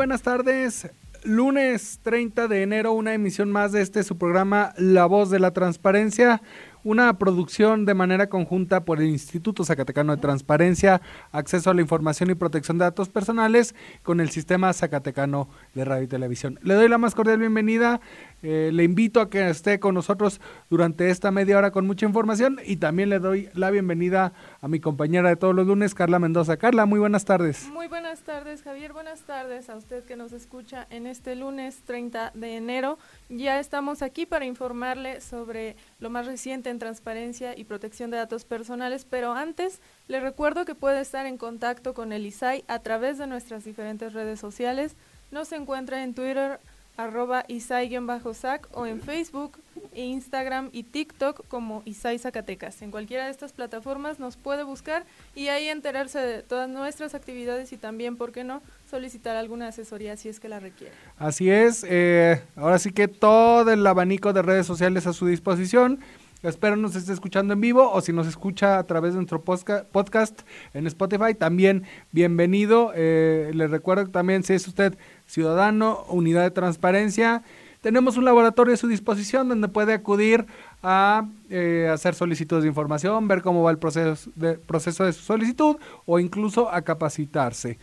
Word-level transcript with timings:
Buenas 0.00 0.22
tardes. 0.22 0.88
Lunes 1.24 2.00
30 2.02 2.48
de 2.48 2.62
enero, 2.62 2.92
una 2.92 3.12
emisión 3.12 3.52
más 3.52 3.70
de 3.70 3.82
este 3.82 4.02
su 4.02 4.16
programa 4.16 4.72
La 4.78 5.04
Voz 5.04 5.28
de 5.28 5.38
la 5.38 5.50
Transparencia 5.50 6.40
una 6.84 7.18
producción 7.18 7.84
de 7.84 7.94
manera 7.94 8.28
conjunta 8.28 8.84
por 8.84 9.00
el 9.00 9.08
Instituto 9.08 9.64
Zacatecano 9.64 10.14
de 10.14 10.22
Transparencia, 10.22 11.00
Acceso 11.32 11.70
a 11.70 11.74
la 11.74 11.80
Información 11.80 12.30
y 12.30 12.34
Protección 12.34 12.78
de 12.78 12.84
Datos 12.84 13.08
Personales 13.08 13.74
con 14.02 14.20
el 14.20 14.30
Sistema 14.30 14.72
Zacatecano 14.72 15.48
de 15.74 15.84
Radio 15.84 16.04
y 16.04 16.08
Televisión. 16.08 16.58
Le 16.62 16.74
doy 16.74 16.88
la 16.88 16.98
más 16.98 17.14
cordial 17.14 17.38
bienvenida, 17.38 18.00
eh, 18.42 18.70
le 18.72 18.84
invito 18.84 19.20
a 19.20 19.28
que 19.28 19.50
esté 19.50 19.80
con 19.80 19.94
nosotros 19.94 20.40
durante 20.70 21.10
esta 21.10 21.30
media 21.30 21.58
hora 21.58 21.70
con 21.70 21.86
mucha 21.86 22.06
información 22.06 22.58
y 22.64 22.76
también 22.76 23.10
le 23.10 23.18
doy 23.18 23.48
la 23.54 23.70
bienvenida 23.70 24.32
a 24.60 24.68
mi 24.68 24.80
compañera 24.80 25.28
de 25.28 25.36
todos 25.36 25.54
los 25.54 25.66
lunes, 25.66 25.94
Carla 25.94 26.18
Mendoza. 26.18 26.56
Carla, 26.56 26.86
muy 26.86 26.98
buenas 26.98 27.24
tardes. 27.24 27.68
Muy 27.70 27.88
buenas 27.88 28.20
tardes, 28.20 28.62
Javier. 28.62 28.92
Buenas 28.92 29.20
tardes 29.20 29.68
a 29.68 29.76
usted 29.76 30.04
que 30.04 30.16
nos 30.16 30.32
escucha 30.32 30.86
en 30.90 31.06
este 31.06 31.36
lunes 31.36 31.82
30 31.84 32.32
de 32.34 32.56
enero. 32.56 32.98
Ya 33.28 33.60
estamos 33.60 34.02
aquí 34.02 34.26
para 34.26 34.46
informarle 34.46 35.20
sobre 35.20 35.76
lo 36.00 36.10
más 36.10 36.26
reciente 36.26 36.70
en 36.70 36.78
transparencia 36.78 37.56
y 37.56 37.64
protección 37.64 38.10
de 38.10 38.16
datos 38.16 38.44
personales, 38.44 39.06
pero 39.08 39.32
antes 39.32 39.80
le 40.08 40.18
recuerdo 40.18 40.64
que 40.64 40.74
puede 40.74 41.00
estar 41.00 41.26
en 41.26 41.36
contacto 41.36 41.94
con 41.94 42.12
el 42.12 42.26
ISAI 42.26 42.64
a 42.66 42.80
través 42.80 43.18
de 43.18 43.26
nuestras 43.26 43.64
diferentes 43.64 44.12
redes 44.12 44.40
sociales. 44.40 44.96
Nos 45.30 45.52
encuentra 45.52 46.02
en 46.02 46.14
Twitter 46.14 46.58
arroba 47.04 47.44
isai-sac 47.48 48.68
o 48.72 48.86
en 48.86 49.00
Facebook, 49.00 49.58
Instagram 49.94 50.70
y 50.72 50.84
TikTok 50.84 51.46
como 51.48 51.82
Isai 51.84 52.18
Zacatecas. 52.18 52.82
En 52.82 52.90
cualquiera 52.90 53.24
de 53.24 53.30
estas 53.30 53.52
plataformas 53.52 54.18
nos 54.18 54.36
puede 54.36 54.62
buscar 54.62 55.04
y 55.34 55.48
ahí 55.48 55.68
enterarse 55.68 56.18
de 56.18 56.42
todas 56.42 56.68
nuestras 56.68 57.14
actividades 57.14 57.72
y 57.72 57.76
también, 57.76 58.16
¿por 58.16 58.32
qué 58.32 58.44
no?, 58.44 58.62
solicitar 58.90 59.36
alguna 59.36 59.68
asesoría 59.68 60.16
si 60.16 60.28
es 60.28 60.40
que 60.40 60.48
la 60.48 60.60
requiere. 60.60 60.92
Así 61.18 61.50
es, 61.50 61.84
eh, 61.88 62.42
ahora 62.56 62.78
sí 62.78 62.92
que 62.92 63.08
todo 63.08 63.70
el 63.70 63.86
abanico 63.86 64.32
de 64.32 64.42
redes 64.42 64.66
sociales 64.66 65.06
a 65.06 65.12
su 65.12 65.26
disposición. 65.26 66.00
Espero 66.42 66.74
nos 66.74 66.96
esté 66.96 67.12
escuchando 67.12 67.52
en 67.52 67.60
vivo 67.60 67.92
o 67.92 68.00
si 68.00 68.14
nos 68.14 68.26
escucha 68.26 68.78
a 68.78 68.84
través 68.84 69.12
de 69.12 69.16
nuestro 69.16 69.42
podcast 69.42 70.40
en 70.72 70.86
Spotify, 70.86 71.34
también 71.34 71.84
bienvenido. 72.12 72.92
Eh, 72.94 73.50
le 73.52 73.66
recuerdo 73.66 74.06
también 74.06 74.42
si 74.42 74.54
es 74.54 74.66
usted 74.66 74.96
ciudadano, 75.30 76.04
unidad 76.08 76.42
de 76.42 76.50
transparencia, 76.50 77.42
tenemos 77.80 78.16
un 78.16 78.26
laboratorio 78.26 78.74
a 78.74 78.76
su 78.76 78.88
disposición 78.88 79.48
donde 79.48 79.68
puede 79.68 79.94
acudir 79.94 80.44
a 80.82 81.26
eh, 81.48 81.88
hacer 81.90 82.14
solicitudes 82.14 82.62
de 82.62 82.68
información, 82.68 83.26
ver 83.26 83.42
cómo 83.42 83.62
va 83.62 83.70
el 83.70 83.78
proceso 83.78 84.30
de, 84.34 84.54
proceso 84.54 85.04
de 85.04 85.12
su 85.12 85.22
solicitud 85.22 85.76
o 86.04 86.18
incluso 86.18 86.70
a 86.70 86.82
capacitarse. 86.82 87.78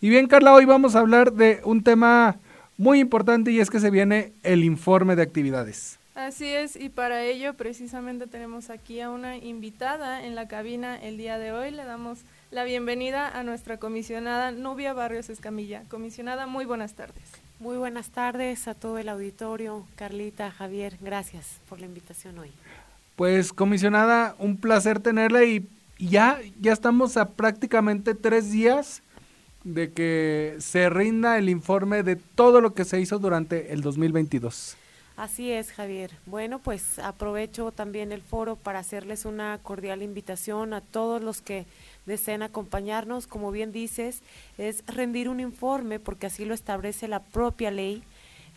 Y 0.00 0.08
bien, 0.08 0.26
Carla, 0.26 0.54
hoy 0.54 0.64
vamos 0.64 0.96
a 0.96 1.00
hablar 1.00 1.32
de 1.32 1.60
un 1.64 1.82
tema 1.82 2.36
muy 2.78 3.00
importante 3.00 3.50
y 3.50 3.60
es 3.60 3.68
que 3.68 3.80
se 3.80 3.90
viene 3.90 4.32
el 4.42 4.64
informe 4.64 5.16
de 5.16 5.22
actividades. 5.22 5.98
Así 6.14 6.46
es, 6.46 6.76
y 6.76 6.88
para 6.88 7.22
ello 7.22 7.54
precisamente 7.54 8.26
tenemos 8.26 8.70
aquí 8.70 9.00
a 9.00 9.10
una 9.10 9.36
invitada 9.36 10.24
en 10.24 10.34
la 10.34 10.46
cabina 10.46 10.96
el 10.96 11.16
día 11.16 11.38
de 11.38 11.52
hoy. 11.52 11.70
Le 11.70 11.84
damos 11.84 12.20
la 12.52 12.64
bienvenida 12.64 13.28
a 13.28 13.42
nuestra 13.44 13.78
comisionada 13.78 14.50
Nubia 14.50 14.92
Barrios 14.92 15.30
Escamilla. 15.30 15.84
Comisionada, 15.88 16.46
muy 16.46 16.66
buenas 16.66 16.92
tardes. 16.92 17.24
Muy 17.60 17.78
buenas 17.78 18.10
tardes 18.10 18.68
a 18.68 18.74
todo 18.74 18.98
el 18.98 19.08
auditorio, 19.08 19.86
Carlita, 19.96 20.50
Javier, 20.50 20.98
gracias 21.00 21.60
por 21.66 21.80
la 21.80 21.86
invitación 21.86 22.38
hoy. 22.38 22.50
Pues 23.16 23.54
comisionada, 23.54 24.34
un 24.38 24.58
placer 24.58 25.00
tenerla 25.00 25.44
y 25.44 25.66
ya, 25.98 26.40
ya 26.60 26.74
estamos 26.74 27.16
a 27.16 27.30
prácticamente 27.30 28.14
tres 28.14 28.52
días 28.52 29.02
de 29.64 29.90
que 29.90 30.56
se 30.58 30.90
rinda 30.90 31.38
el 31.38 31.48
informe 31.48 32.02
de 32.02 32.16
todo 32.16 32.60
lo 32.60 32.74
que 32.74 32.84
se 32.84 33.00
hizo 33.00 33.18
durante 33.18 33.72
el 33.72 33.80
2022. 33.80 34.76
Así 35.16 35.52
es, 35.52 35.72
Javier. 35.72 36.10
Bueno, 36.26 36.58
pues 36.58 36.98
aprovecho 36.98 37.70
también 37.70 38.12
el 38.12 38.22
foro 38.22 38.56
para 38.56 38.78
hacerles 38.78 39.24
una 39.24 39.58
cordial 39.62 40.02
invitación 40.02 40.74
a 40.74 40.80
todos 40.80 41.22
los 41.22 41.42
que 41.42 41.66
deseen 42.06 42.42
acompañarnos. 42.42 43.26
Como 43.26 43.50
bien 43.50 43.72
dices, 43.72 44.22
es 44.58 44.84
rendir 44.86 45.28
un 45.28 45.40
informe, 45.40 45.98
porque 45.98 46.26
así 46.26 46.44
lo 46.44 46.54
establece 46.54 47.08
la 47.08 47.20
propia 47.20 47.70
ley 47.70 48.02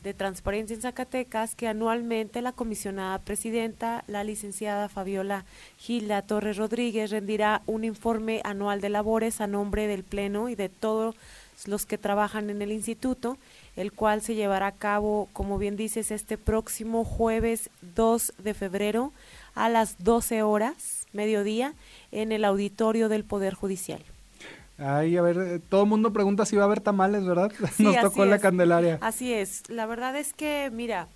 de 0.03 0.13
transparencia 0.13 0.75
en 0.75 0.81
Zacatecas, 0.81 1.55
que 1.55 1.67
anualmente 1.67 2.41
la 2.41 2.51
comisionada 2.51 3.17
presidenta, 3.19 4.03
la 4.07 4.23
licenciada 4.23 4.87
Fabiola 4.87 5.45
Gilda 5.77 6.21
Torres 6.21 6.57
Rodríguez, 6.57 7.09
rendirá 7.09 7.63
un 7.65 7.83
informe 7.83 8.41
anual 8.43 8.81
de 8.81 8.89
labores 8.89 9.41
a 9.41 9.47
nombre 9.47 9.87
del 9.87 10.03
Pleno 10.03 10.47
y 10.49 10.55
de 10.55 10.69
todos 10.69 11.15
los 11.65 11.87
que 11.87 11.97
trabajan 11.97 12.49
en 12.49 12.61
el 12.61 12.71
instituto 12.71 13.37
el 13.75 13.91
cual 13.91 14.21
se 14.21 14.35
llevará 14.35 14.67
a 14.67 14.71
cabo, 14.71 15.27
como 15.33 15.57
bien 15.57 15.75
dices, 15.75 16.11
este 16.11 16.37
próximo 16.37 17.03
jueves 17.03 17.69
2 17.95 18.33
de 18.37 18.53
febrero 18.53 19.11
a 19.53 19.69
las 19.69 20.03
12 20.03 20.43
horas, 20.43 21.04
mediodía, 21.15 21.73
en 22.11 22.31
el 22.31 22.45
auditorio 22.45 23.09
del 23.09 23.23
Poder 23.23 23.55
Judicial. 23.55 24.03
Ay, 24.77 25.15
a 25.15 25.21
ver, 25.21 25.37
eh, 25.37 25.59
todo 25.59 25.83
el 25.83 25.89
mundo 25.89 26.11
pregunta 26.11 26.45
si 26.45 26.57
va 26.57 26.63
a 26.63 26.65
haber 26.65 26.81
tamales, 26.81 27.25
¿verdad? 27.25 27.51
Nos 27.79 27.99
tocó 28.01 28.25
la 28.25 28.39
Candelaria. 28.39 28.97
Así 29.01 29.33
es, 29.33 29.63
la 29.69 29.85
verdad 29.85 30.15
es 30.17 30.33
que, 30.33 30.69
mira, 30.73 31.07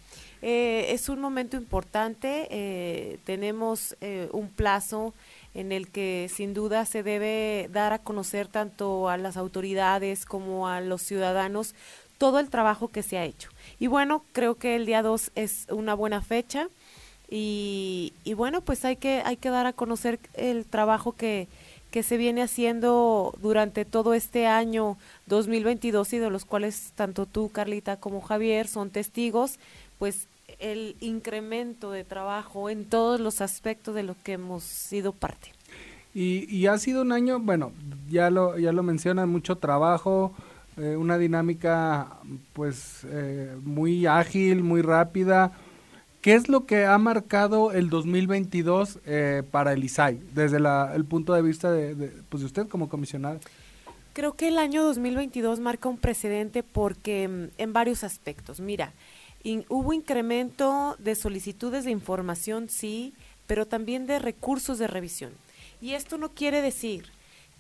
eh, 0.41 0.87
es 0.89 1.09
un 1.09 1.19
momento 1.19 1.57
importante, 1.57 2.47
eh, 2.51 3.19
tenemos 3.25 3.97
un 4.31 4.47
plazo 4.47 5.13
en 5.53 5.71
el 5.71 5.89
que 5.89 6.29
sin 6.33 6.53
duda 6.53 6.85
se 6.85 7.03
debe 7.03 7.69
dar 7.73 7.91
a 7.91 7.99
conocer 7.99 8.47
tanto 8.47 9.09
a 9.09 9.17
las 9.17 9.35
autoridades 9.35 10.25
como 10.25 10.69
a 10.69 10.79
los 10.79 11.01
ciudadanos 11.01 11.75
todo 12.17 12.39
el 12.39 12.49
trabajo 12.49 12.89
que 12.89 13.03
se 13.03 13.17
ha 13.17 13.25
hecho. 13.25 13.49
Y 13.79 13.87
bueno, 13.87 14.23
creo 14.31 14.55
que 14.55 14.75
el 14.75 14.85
día 14.85 15.01
2 15.01 15.31
es 15.35 15.66
una 15.69 15.95
buena 15.95 16.21
fecha 16.21 16.69
y, 17.29 18.13
y, 18.23 18.34
bueno, 18.34 18.62
pues 18.62 18.85
hay 18.85 18.95
que, 18.95 19.22
hay 19.23 19.38
que 19.38 19.50
dar 19.50 19.66
a 19.66 19.73
conocer 19.73 20.19
el 20.34 20.66
trabajo 20.66 21.12
que, 21.12 21.47
que 21.91 22.03
se 22.03 22.17
viene 22.17 22.41
haciendo 22.41 23.34
durante 23.41 23.85
todo 23.85 24.13
este 24.13 24.47
año 24.47 24.97
2022 25.28 26.13
y 26.13 26.17
de 26.19 26.29
los 26.29 26.45
cuales 26.45 26.91
tanto 26.95 27.25
tú, 27.25 27.50
Carlita, 27.50 27.97
como 27.97 28.22
Javier 28.22 28.67
son 28.67 28.90
testigos, 28.90 29.59
pues 29.97 30.28
el 30.59 30.95
incremento 31.00 31.91
de 31.91 32.03
trabajo 32.03 32.69
en 32.69 32.85
todos 32.85 33.19
los 33.19 33.41
aspectos 33.41 33.96
de 33.96 34.03
lo 34.03 34.16
que 34.23 34.34
hemos 34.34 34.63
sido 34.63 35.13
parte. 35.13 35.51
Y, 36.13 36.53
y 36.53 36.67
ha 36.67 36.78
sido 36.78 37.03
un 37.03 37.11
año, 37.11 37.40
bueno, 37.40 37.72
ya 38.09 38.29
lo, 38.29 38.57
ya 38.57 38.72
lo 38.72 38.84
mencionan, 38.84 39.29
mucho 39.29 39.57
trabajo, 39.57 40.34
eh, 40.78 40.96
una 40.96 41.17
dinámica 41.17 42.07
pues 42.53 43.06
eh, 43.06 43.56
muy 43.63 44.06
ágil, 44.06 44.63
muy 44.63 44.81
rápida. 44.81 45.51
¿Qué 46.22 46.34
es 46.34 46.50
lo 46.50 46.66
que 46.66 46.85
ha 46.85 46.97
marcado 46.97 47.72
el 47.72 47.90
2022 47.90 49.00
eh, 49.06 49.44
para 49.50 49.72
el 49.72 49.84
ISAI 49.84 50.19
desde 50.34 50.57
el 50.57 51.06
punto 51.06 51.34
de 51.34 51.41
vista 51.41 51.72
de, 51.72 52.12
pues, 52.28 52.41
de 52.41 52.47
usted 52.47 52.68
como 52.68 52.90
comisionada? 52.90 53.40
Creo 54.11 54.34
que 54.34 54.49
el 54.49 54.58
año 54.58 54.84
2022 54.84 55.61
marca 55.61 55.88
un 55.88 55.97
precedente 55.97 56.61
porque 56.61 57.28
mm, 57.28 57.61
en 57.61 57.72
varios 57.72 58.03
aspectos. 58.03 58.59
Mira, 58.59 58.91
hubo 59.70 59.93
incremento 59.93 60.97
de 60.99 61.16
solicitudes 61.16 61.85
de 61.85 61.91
información, 61.91 62.67
sí, 62.67 63.14
pero 63.47 63.66
también 63.66 64.05
de 64.05 64.20
recursos 64.20 64.78
de 64.78 64.88
revisión. 64.88 65.32
Y 65.82 65.93
esto 65.93 66.17
no 66.17 66.34
quiere 66.34 66.61
decir 66.61 67.05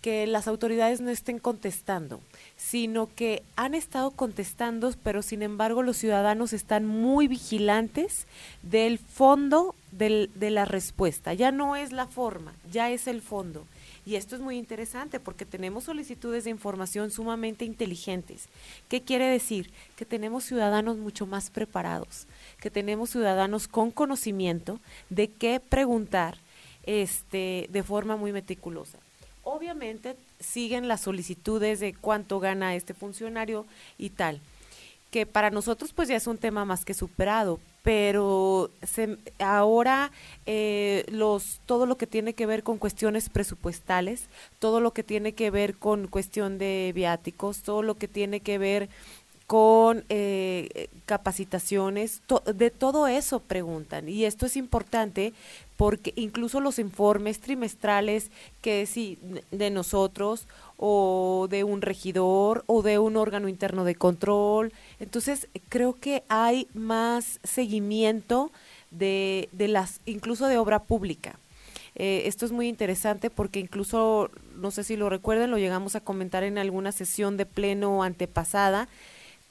que 0.01 0.27
las 0.27 0.47
autoridades 0.47 1.01
no 1.01 1.09
estén 1.09 1.39
contestando, 1.39 2.21
sino 2.55 3.13
que 3.13 3.43
han 3.55 3.75
estado 3.75 4.11
contestando, 4.11 4.93
pero 5.03 5.21
sin 5.21 5.41
embargo 5.41 5.83
los 5.83 5.97
ciudadanos 5.97 6.53
están 6.53 6.85
muy 6.85 7.27
vigilantes 7.27 8.25
del 8.61 8.97
fondo 8.97 9.75
de 9.91 10.49
la 10.49 10.65
respuesta. 10.65 11.33
Ya 11.33 11.51
no 11.51 11.75
es 11.75 11.91
la 11.91 12.07
forma, 12.07 12.53
ya 12.71 12.89
es 12.89 13.07
el 13.07 13.21
fondo. 13.21 13.65
Y 14.05 14.15
esto 14.15 14.35
es 14.35 14.41
muy 14.41 14.57
interesante 14.57 15.19
porque 15.19 15.45
tenemos 15.45 15.83
solicitudes 15.83 16.45
de 16.45 16.49
información 16.49 17.11
sumamente 17.11 17.65
inteligentes. 17.65 18.47
¿Qué 18.87 19.01
quiere 19.01 19.25
decir? 19.25 19.69
Que 19.97 20.05
tenemos 20.05 20.45
ciudadanos 20.45 20.97
mucho 20.97 21.27
más 21.27 21.49
preparados, 21.49 22.25
que 22.59 22.71
tenemos 22.71 23.11
ciudadanos 23.11 23.67
con 23.67 23.91
conocimiento 23.91 24.79
de 25.09 25.27
qué 25.27 25.59
preguntar 25.59 26.37
este, 26.83 27.67
de 27.69 27.83
forma 27.83 28.15
muy 28.15 28.31
meticulosa. 28.31 28.97
Obviamente 29.49 30.15
siguen 30.39 30.87
las 30.87 31.01
solicitudes 31.01 31.79
de 31.79 31.93
cuánto 31.93 32.39
gana 32.39 32.75
este 32.75 32.93
funcionario 32.93 33.65
y 33.97 34.11
tal, 34.11 34.41
que 35.11 35.25
para 35.25 35.49
nosotros 35.49 35.91
pues 35.93 36.07
ya 36.07 36.15
es 36.15 36.27
un 36.27 36.37
tema 36.37 36.65
más 36.65 36.85
que 36.85 36.93
superado, 36.93 37.59
pero 37.81 38.69
ahora 39.39 40.11
eh, 40.45 41.05
los 41.09 41.61
todo 41.65 41.85
lo 41.85 41.97
que 41.97 42.07
tiene 42.07 42.33
que 42.33 42.45
ver 42.45 42.63
con 42.63 42.77
cuestiones 42.77 43.29
presupuestales, 43.29 44.25
todo 44.59 44.79
lo 44.81 44.91
que 44.91 45.03
tiene 45.03 45.33
que 45.33 45.49
ver 45.49 45.75
con 45.75 46.07
cuestión 46.07 46.57
de 46.57 46.91
viáticos, 46.93 47.63
todo 47.63 47.81
lo 47.81 47.95
que 47.95 48.07
tiene 48.07 48.41
que 48.41 48.57
ver 48.57 48.89
con 49.47 50.05
eh, 50.09 50.89
capacitaciones, 51.07 52.21
de 52.53 52.69
todo 52.69 53.07
eso 53.07 53.39
preguntan. 53.39 54.07
Y 54.07 54.25
esto 54.25 54.45
es 54.45 54.55
importante 54.55 55.33
porque 55.79 56.11
incluso 56.17 56.59
los 56.59 56.77
informes 56.77 57.39
trimestrales 57.39 58.31
que 58.59 58.85
si 58.85 59.17
de 59.49 59.69
nosotros 59.69 60.45
o 60.75 61.47
de 61.49 61.63
un 61.63 61.81
regidor 61.81 62.65
o 62.67 62.81
de 62.81 62.99
un 62.99 63.15
órgano 63.15 63.47
interno 63.47 63.85
de 63.85 63.95
control, 63.95 64.73
entonces 64.99 65.47
creo 65.69 65.93
que 65.93 66.23
hay 66.27 66.67
más 66.73 67.39
seguimiento 67.45 68.51
de, 68.91 69.47
de 69.53 69.69
las, 69.69 70.01
incluso 70.05 70.47
de 70.47 70.57
obra 70.57 70.83
pública. 70.83 71.39
Eh, 71.95 72.23
esto 72.25 72.45
es 72.45 72.51
muy 72.51 72.67
interesante 72.67 73.29
porque 73.29 73.61
incluso, 73.61 74.31
no 74.57 74.71
sé 74.71 74.83
si 74.83 74.97
lo 74.97 75.07
recuerden, 75.09 75.49
lo 75.49 75.59
llegamos 75.59 75.95
a 75.95 76.01
comentar 76.01 76.43
en 76.43 76.57
alguna 76.57 76.91
sesión 76.91 77.37
de 77.37 77.45
pleno 77.45 78.03
antepasada, 78.03 78.89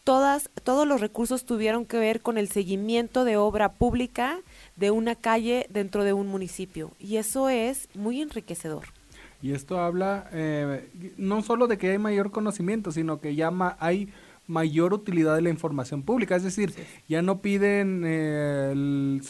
todas, 0.05 0.51
todos 0.63 0.87
los 0.87 1.01
recursos 1.01 1.47
tuvieron 1.47 1.87
que 1.87 1.97
ver 1.97 2.21
con 2.21 2.37
el 2.37 2.51
seguimiento 2.51 3.25
de 3.25 3.39
obra 3.39 3.73
pública 3.73 4.41
de 4.79 4.91
una 4.91 5.15
calle 5.15 5.67
dentro 5.71 6.05
de 6.05 6.13
un 6.13 6.29
municipio. 6.29 6.93
Y 6.99 7.17
eso 7.17 7.49
es 7.49 7.89
muy 7.95 8.21
enriquecedor. 8.21 8.85
Y 9.41 9.53
esto 9.53 9.81
habla 9.81 10.29
eh, 10.33 10.89
no 11.17 11.43
solo 11.43 11.67
de 11.67 11.79
que 11.79 11.91
hay 11.91 11.99
mayor 11.99 12.31
conocimiento, 12.31 12.91
sino 12.91 13.21
que 13.21 13.35
ya 13.35 13.53
hay 13.79 14.09
mayor 14.47 14.95
utilidad 14.95 15.37
de 15.37 15.43
la 15.43 15.51
información 15.51 16.03
pública. 16.03 16.35
Es 16.35 16.43
decir, 16.43 16.75
ya 17.09 17.23
no 17.23 17.41
piden 17.41 18.03
eh, 18.05 19.21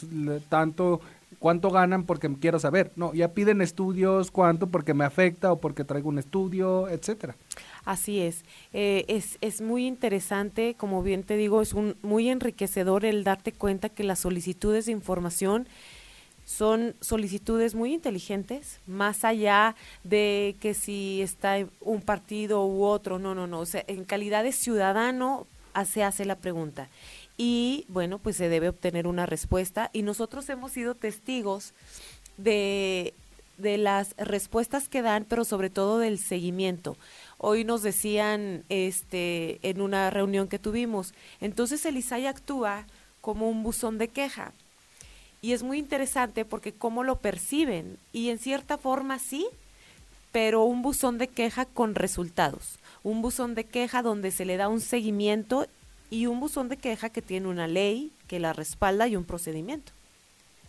tanto 0.49 1.01
cuánto 1.39 1.71
ganan 1.71 2.05
porque 2.05 2.35
quiero 2.41 2.59
saber. 2.59 2.93
No, 2.97 3.13
ya 3.13 3.35
piden 3.35 3.61
estudios, 3.61 4.31
cuánto 4.31 4.69
porque 4.69 4.95
me 4.95 5.05
afecta 5.05 5.53
o 5.53 5.61
porque 5.61 5.85
traigo 5.85 6.09
un 6.09 6.19
estudio, 6.19 6.89
etcétera. 6.89 7.37
Así 7.89 8.21
es. 8.21 8.45
Eh, 8.75 9.07
es, 9.09 9.39
es 9.41 9.63
muy 9.63 9.87
interesante, 9.87 10.75
como 10.75 11.03
bien 11.03 11.23
te 11.23 11.39
digo, 11.39 11.63
es 11.63 11.73
un, 11.73 11.97
muy 12.03 12.29
enriquecedor 12.29 13.07
el 13.07 13.25
darte 13.25 13.51
cuenta 13.51 13.89
que 13.89 14.05
las 14.05 14.19
solicitudes 14.19 14.85
de 14.85 14.93
información 14.93 15.67
son 16.45 16.95
solicitudes 17.01 17.75
muy 17.75 17.95
inteligentes, 17.95 18.81
más 18.87 19.25
allá 19.25 19.75
de 20.05 20.55
que 20.61 20.75
si 20.75 21.23
está 21.23 21.57
un 21.81 22.03
partido 22.03 22.67
u 22.67 22.85
otro, 22.85 23.19
no, 23.19 23.35
no, 23.35 23.47
no, 23.47 23.61
o 23.61 23.67
sea, 23.67 23.85
en 23.87 24.05
calidad 24.05 24.45
de 24.45 24.53
ciudadano 24.53 25.47
se 25.87 26.05
hace 26.05 26.27
la 26.27 26.37
pregunta. 26.37 26.91
Y 27.39 27.87
bueno, 27.89 28.19
pues 28.19 28.37
se 28.37 28.51
debe 28.51 28.69
obtener 28.69 29.07
una 29.07 29.25
respuesta 29.25 29.89
y 29.95 30.03
nosotros 30.03 30.47
hemos 30.51 30.73
sido 30.73 30.95
testigos 30.95 31.73
de, 32.37 33.15
de 33.59 33.77
las 33.77 34.15
respuestas 34.17 34.89
que 34.89 35.03
dan, 35.03 35.25
pero 35.29 35.45
sobre 35.45 35.69
todo 35.69 35.99
del 35.99 36.19
seguimiento. 36.19 36.97
Hoy 37.39 37.65
nos 37.65 37.83
decían 37.83 38.65
este, 38.69 39.61
en 39.63 39.81
una 39.81 40.11
reunión 40.11 40.49
que 40.49 40.59
tuvimos, 40.59 41.15
entonces 41.41 41.87
el 41.87 41.97
ISAI 41.97 42.27
actúa 42.27 42.85
como 43.21 43.49
un 43.49 43.63
buzón 43.63 43.97
de 43.97 44.09
queja. 44.09 44.53
Y 45.41 45.53
es 45.53 45.63
muy 45.63 45.79
interesante 45.79 46.45
porque 46.45 46.73
cómo 46.73 47.05
lo 47.05 47.17
perciben. 47.17 47.97
Y 48.13 48.31
en 48.31 48.39
cierta 48.39 48.77
forma 48.77 49.21
sí, 49.21 49.47
pero 50.33 50.65
un 50.65 50.83
buzón 50.83 51.17
de 51.19 51.29
queja 51.29 51.65
con 51.65 51.95
resultados. 51.95 52.79
Un 53.05 53.23
buzón 53.23 53.55
de 53.55 53.65
queja 53.65 54.03
donde 54.03 54.33
se 54.33 54.45
le 54.45 54.57
da 54.57 54.69
un 54.69 54.81
seguimiento 54.81 55.67
y 56.11 56.27
un 56.27 56.41
buzón 56.41 56.69
de 56.69 56.77
queja 56.77 57.11
que 57.11 57.23
tiene 57.23 57.47
una 57.47 57.69
ley 57.69 58.13
que 58.27 58.41
la 58.41 58.53
respalda 58.53 59.07
y 59.07 59.15
un 59.15 59.25
procedimiento. 59.25 59.93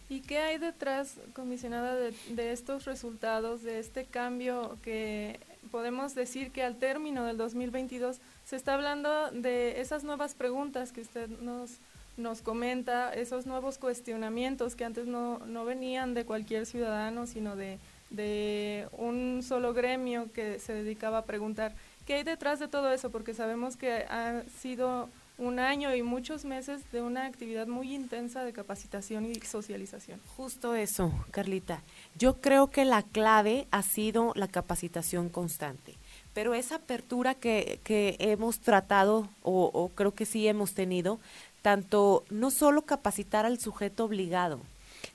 ¿Y 0.08 0.22
qué 0.22 0.40
hay 0.40 0.58
detrás, 0.58 1.16
comisionada, 1.34 1.96
de, 1.96 2.14
de 2.30 2.52
estos 2.52 2.86
resultados, 2.86 3.64
de 3.64 3.80
este 3.80 4.06
cambio 4.06 4.78
que 4.84 5.40
podemos 5.72 6.16
decir 6.16 6.52
que 6.52 6.64
al 6.64 6.78
término 6.78 7.26
del 7.26 7.38
2022 7.38 8.20
se 8.46 8.56
está 8.56 8.74
hablando 8.74 9.32
de 9.32 9.82
esas 9.82 10.04
nuevas 10.04 10.34
preguntas 10.34 10.92
que 10.92 11.02
usted 11.02 11.30
nos, 11.30 11.78
nos 12.18 12.42
comenta, 12.42 13.14
esos 13.14 13.46
nuevos 13.46 13.78
cuestionamientos 13.78 14.76
que 14.76 14.86
antes 14.86 15.08
no, 15.08 15.40
no 15.46 15.66
venían 15.66 16.14
de 16.14 16.26
cualquier 16.26 16.66
ciudadano, 16.66 17.28
sino 17.28 17.56
de, 17.56 17.80
de 18.10 18.88
un 18.98 19.42
solo 19.44 19.74
gremio 19.74 20.32
que 20.34 20.60
se 20.60 20.74
dedicaba 20.74 21.20
a 21.20 21.26
preguntar. 21.26 21.74
¿Qué 22.06 22.16
hay 22.16 22.24
detrás 22.24 22.60
de 22.60 22.68
todo 22.68 22.92
eso? 22.92 23.12
Porque 23.12 23.34
sabemos 23.34 23.78
que 23.78 24.06
ha 24.10 24.44
sido 24.62 25.10
un 25.40 25.60
año 25.60 25.96
y 25.96 26.04
muchos 26.04 26.46
meses 26.46 26.82
de 26.92 27.02
una 27.02 27.26
actividad 27.26 27.66
muy 27.66 27.96
intensa 27.96 28.44
de 28.44 28.54
capacitación 28.54 29.26
y 29.26 29.36
socialización. 29.36 30.20
Justo 30.36 30.76
eso, 30.76 31.12
Carlita. 31.32 31.82
Yo 32.18 32.36
creo 32.42 32.68
que 32.68 32.86
la 32.86 33.02
clave 33.04 33.68
ha 33.72 33.82
sido 33.82 34.34
la 34.36 34.48
capacitación 34.48 35.30
constante, 35.30 35.96
pero 36.34 36.54
esa 36.54 36.76
apertura 36.76 37.36
que, 37.36 37.80
que 37.84 38.18
hemos 38.20 38.60
tratado, 38.60 39.30
o, 39.42 39.72
o 39.74 39.90
creo 39.90 40.14
que 40.14 40.26
sí 40.26 40.48
hemos 40.48 40.74
tenido, 40.74 41.20
tanto 41.62 42.26
no 42.30 42.52
solo 42.52 42.84
capacitar 42.84 43.46
al 43.46 43.60
sujeto 43.60 44.06
obligado, 44.06 44.60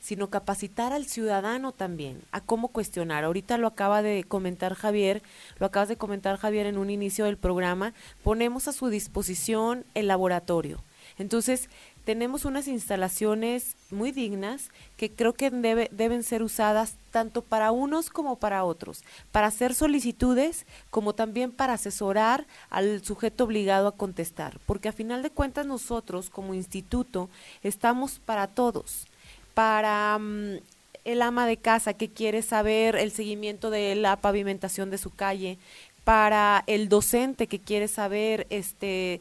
sino 0.00 0.30
capacitar 0.30 0.92
al 0.92 1.06
ciudadano 1.06 1.72
también 1.72 2.22
a 2.32 2.40
cómo 2.40 2.68
cuestionar. 2.68 3.24
Ahorita 3.24 3.58
lo 3.58 3.66
acaba 3.66 4.02
de 4.02 4.24
comentar 4.24 4.74
Javier, 4.74 5.22
lo 5.58 5.66
acabas 5.66 5.88
de 5.88 5.96
comentar 5.96 6.36
Javier 6.36 6.66
en 6.66 6.78
un 6.78 6.90
inicio 6.90 7.24
del 7.24 7.36
programa, 7.36 7.94
ponemos 8.22 8.68
a 8.68 8.72
su 8.72 8.88
disposición 8.88 9.84
el 9.94 10.08
laboratorio. 10.08 10.80
Entonces, 11.18 11.68
tenemos 12.04 12.44
unas 12.44 12.68
instalaciones 12.68 13.76
muy 13.90 14.12
dignas 14.12 14.70
que 14.96 15.10
creo 15.10 15.32
que 15.32 15.50
debe, 15.50 15.88
deben 15.90 16.22
ser 16.22 16.42
usadas 16.42 16.96
tanto 17.10 17.40
para 17.40 17.72
unos 17.72 18.10
como 18.10 18.36
para 18.36 18.64
otros, 18.64 19.02
para 19.32 19.46
hacer 19.46 19.74
solicitudes 19.74 20.66
como 20.90 21.14
también 21.14 21.50
para 21.50 21.74
asesorar 21.74 22.46
al 22.68 23.02
sujeto 23.02 23.44
obligado 23.44 23.88
a 23.88 23.96
contestar, 23.96 24.58
porque 24.66 24.88
a 24.88 24.92
final 24.92 25.22
de 25.22 25.30
cuentas 25.30 25.66
nosotros 25.66 26.28
como 26.28 26.54
instituto 26.54 27.30
estamos 27.62 28.18
para 28.18 28.48
todos 28.48 29.06
para 29.54 30.18
mm, 30.18 30.58
el 31.04 31.22
ama 31.22 31.46
de 31.46 31.56
casa 31.56 31.94
que 31.94 32.08
quiere 32.08 32.42
saber 32.42 32.96
el 32.96 33.10
seguimiento 33.10 33.70
de 33.70 33.94
la 33.94 34.16
pavimentación 34.16 34.90
de 34.90 34.98
su 34.98 35.10
calle, 35.10 35.58
para 36.04 36.64
el 36.66 36.88
docente 36.88 37.46
que 37.46 37.58
quiere 37.58 37.88
saber 37.88 38.46
este 38.50 39.20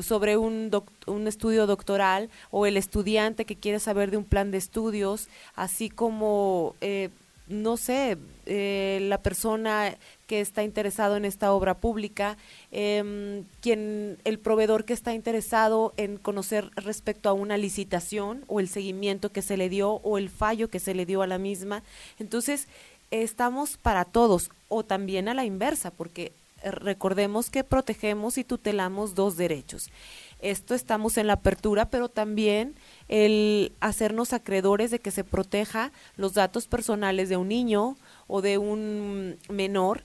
sobre 0.00 0.38
un, 0.38 0.70
un 1.06 1.28
estudio 1.28 1.66
doctoral 1.66 2.30
o 2.50 2.64
el 2.64 2.78
estudiante 2.78 3.44
que 3.44 3.56
quiere 3.56 3.78
saber 3.78 4.10
de 4.10 4.16
un 4.16 4.24
plan 4.24 4.50
de 4.50 4.56
estudios, 4.56 5.28
así 5.54 5.90
como 5.90 6.74
eh, 6.80 7.10
no 7.48 7.76
sé, 7.76 8.16
eh, 8.46 8.98
la 9.02 9.18
persona 9.18 9.96
que 10.32 10.40
está 10.40 10.62
interesado 10.62 11.18
en 11.18 11.26
esta 11.26 11.52
obra 11.52 11.74
pública, 11.74 12.38
eh, 12.70 13.44
quien, 13.60 14.16
el 14.24 14.38
proveedor 14.38 14.86
que 14.86 14.94
está 14.94 15.12
interesado 15.12 15.92
en 15.98 16.16
conocer 16.16 16.70
respecto 16.74 17.28
a 17.28 17.34
una 17.34 17.58
licitación 17.58 18.42
o 18.46 18.58
el 18.58 18.68
seguimiento 18.70 19.30
que 19.30 19.42
se 19.42 19.58
le 19.58 19.68
dio 19.68 19.90
o 19.96 20.16
el 20.16 20.30
fallo 20.30 20.70
que 20.70 20.80
se 20.80 20.94
le 20.94 21.04
dio 21.04 21.20
a 21.20 21.26
la 21.26 21.36
misma. 21.36 21.82
Entonces, 22.18 22.66
estamos 23.10 23.76
para 23.76 24.06
todos 24.06 24.48
o 24.68 24.84
también 24.84 25.28
a 25.28 25.34
la 25.34 25.44
inversa, 25.44 25.90
porque 25.90 26.32
eh, 26.62 26.70
recordemos 26.70 27.50
que 27.50 27.62
protegemos 27.62 28.38
y 28.38 28.44
tutelamos 28.44 29.14
dos 29.14 29.36
derechos. 29.36 29.90
Esto 30.40 30.74
estamos 30.74 31.18
en 31.18 31.26
la 31.26 31.34
apertura, 31.34 31.90
pero 31.90 32.08
también 32.08 32.74
el 33.08 33.72
hacernos 33.80 34.32
acreedores 34.32 34.90
de 34.90 34.98
que 34.98 35.10
se 35.10 35.24
proteja 35.24 35.92
los 36.16 36.32
datos 36.32 36.68
personales 36.68 37.28
de 37.28 37.36
un 37.36 37.48
niño 37.48 37.98
o 38.28 38.40
de 38.40 38.56
un 38.56 39.36
menor. 39.50 40.02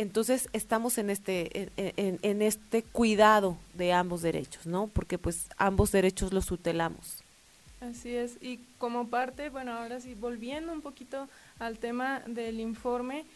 Entonces 0.00 0.48
estamos 0.54 0.96
en 0.96 1.10
este, 1.10 1.70
en, 1.76 2.18
en 2.22 2.40
este 2.40 2.82
cuidado 2.82 3.58
de 3.74 3.92
ambos 3.92 4.22
derechos, 4.22 4.64
¿no? 4.64 4.86
Porque 4.86 5.18
pues 5.18 5.44
ambos 5.58 5.92
derechos 5.92 6.32
los 6.32 6.46
tutelamos. 6.46 7.22
Así 7.82 8.16
es, 8.16 8.38
y 8.40 8.60
como 8.78 9.08
parte, 9.08 9.50
bueno, 9.50 9.74
ahora 9.74 10.00
sí, 10.00 10.14
volviendo 10.14 10.72
un 10.72 10.80
poquito 10.80 11.28
al 11.58 11.78
tema 11.78 12.20
del 12.20 12.60
informe, 12.60 13.26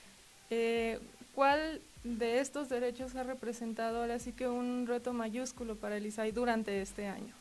eh, 0.48 1.00
¿cuál 1.34 1.82
de 2.02 2.40
estos 2.40 2.70
derechos 2.70 3.14
ha 3.14 3.24
representado 3.24 4.00
ahora 4.00 4.18
sí 4.18 4.32
que 4.32 4.48
un 4.48 4.86
reto 4.86 5.12
mayúsculo 5.12 5.76
para 5.76 5.98
el 5.98 6.06
ISAI 6.06 6.32
durante 6.32 6.80
este 6.80 7.08
año? 7.08 7.34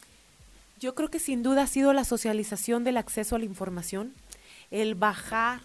Yo 0.81 0.95
creo 0.95 1.07
que 1.07 1.19
sin 1.19 1.43
duda 1.43 1.61
ha 1.61 1.67
sido 1.67 1.93
la 1.93 2.03
socialización 2.03 2.83
del 2.83 2.97
acceso 2.97 3.37
a 3.37 3.39
la 3.39 3.45
información, 3.45 4.13
el 4.69 4.95
bajar 4.95 5.61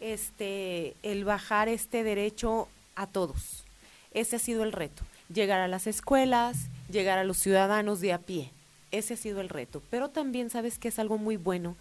este, 0.00 0.94
el 1.02 1.24
bajar 1.24 1.68
este 1.68 2.02
derecho 2.04 2.68
a 2.94 3.06
todos. 3.06 3.64
Ese 4.12 4.36
ha 4.36 4.38
sido 4.38 4.64
el 4.64 4.72
reto. 4.72 5.02
Llegar 5.32 5.60
a 5.60 5.68
las 5.68 5.86
escuelas, 5.86 6.68
llegar 6.90 7.18
a 7.18 7.24
los 7.24 7.38
ciudadanos 7.38 8.00
de 8.00 8.12
a 8.12 8.18
pie. 8.18 8.50
Ese 8.90 9.14
ha 9.14 9.16
sido 9.16 9.40
el 9.40 9.48
reto. 9.48 9.82
Pero 9.90 10.08
también 10.08 10.50
sabes 10.50 10.78
que 10.78 10.88
es 10.88 10.98
algo 10.98 11.18
muy 11.18 11.36
bueno 11.36 11.76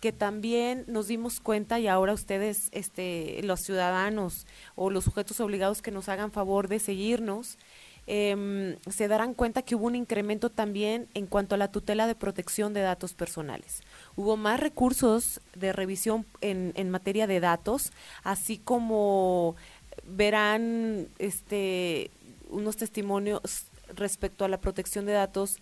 que 0.00 0.12
también 0.12 0.84
nos 0.86 1.08
dimos 1.08 1.40
cuenta 1.40 1.78
y 1.78 1.86
ahora 1.86 2.14
ustedes, 2.14 2.70
este, 2.72 3.40
los 3.42 3.60
ciudadanos 3.60 4.46
o 4.74 4.90
los 4.90 5.04
sujetos 5.04 5.40
obligados 5.40 5.82
que 5.82 5.90
nos 5.90 6.08
hagan 6.08 6.32
favor 6.32 6.68
de 6.68 6.78
seguirnos, 6.78 7.58
em, 8.12 8.76
se 8.90 9.06
darán 9.06 9.34
cuenta 9.34 9.62
que 9.62 9.76
hubo 9.76 9.86
un 9.86 9.94
incremento 9.94 10.50
también 10.50 11.06
en 11.14 11.28
cuanto 11.28 11.54
a 11.54 11.58
la 11.58 11.70
tutela 11.70 12.08
de 12.08 12.16
protección 12.16 12.74
de 12.74 12.80
datos 12.80 13.14
personales. 13.14 13.84
Hubo 14.16 14.36
más 14.36 14.58
recursos 14.58 15.40
de 15.54 15.72
revisión 15.72 16.26
en, 16.40 16.72
en 16.74 16.90
materia 16.90 17.28
de 17.28 17.38
datos, 17.38 17.92
así 18.24 18.58
como 18.58 19.54
verán 20.04 21.06
este 21.20 22.10
unos 22.48 22.76
testimonios 22.76 23.66
respecto 23.94 24.44
a 24.44 24.48
la 24.48 24.60
protección 24.60 25.06
de 25.06 25.12
datos 25.12 25.58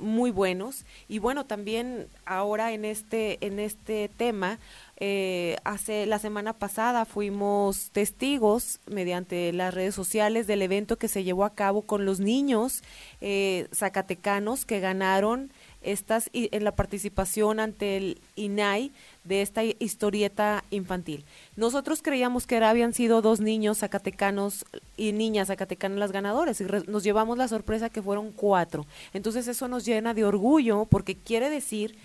muy 0.00 0.30
buenos 0.30 0.84
y 1.08 1.18
bueno 1.18 1.44
también 1.44 2.06
ahora 2.24 2.72
en 2.72 2.84
este 2.84 3.44
en 3.44 3.58
este 3.58 4.08
tema 4.16 4.58
eh, 4.96 5.56
hace 5.64 6.06
la 6.06 6.20
semana 6.20 6.52
pasada 6.52 7.04
fuimos 7.04 7.90
testigos 7.90 8.78
mediante 8.86 9.52
las 9.52 9.74
redes 9.74 9.94
sociales 9.94 10.46
del 10.46 10.62
evento 10.62 10.98
que 10.98 11.08
se 11.08 11.24
llevó 11.24 11.44
a 11.44 11.54
cabo 11.54 11.82
con 11.82 12.04
los 12.04 12.20
niños 12.20 12.82
eh, 13.20 13.66
zacatecanos 13.74 14.64
que 14.64 14.78
ganaron 14.78 15.50
estas 15.82 16.30
en 16.32 16.64
la 16.64 16.72
participación 16.72 17.60
ante 17.60 17.96
el 17.96 18.20
INAI 18.36 18.92
de 19.24 19.42
esta 19.42 19.64
historieta 19.64 20.64
infantil. 20.70 21.24
Nosotros 21.56 22.00
creíamos 22.00 22.46
que 22.46 22.56
habían 22.56 22.94
sido 22.94 23.20
dos 23.20 23.40
niños 23.40 23.78
zacatecanos 23.78 24.64
y 24.96 25.12
niñas 25.12 25.48
zacatecanas 25.48 25.98
las 25.98 26.12
ganadoras 26.12 26.60
y 26.60 26.64
nos 26.86 27.02
llevamos 27.02 27.36
la 27.36 27.48
sorpresa 27.48 27.90
que 27.90 28.00
fueron 28.00 28.32
cuatro. 28.32 28.86
Entonces 29.12 29.46
eso 29.48 29.68
nos 29.68 29.84
llena 29.84 30.14
de 30.14 30.24
orgullo 30.24 30.86
porque 30.86 31.16
quiere 31.16 31.50
decir 31.50 31.96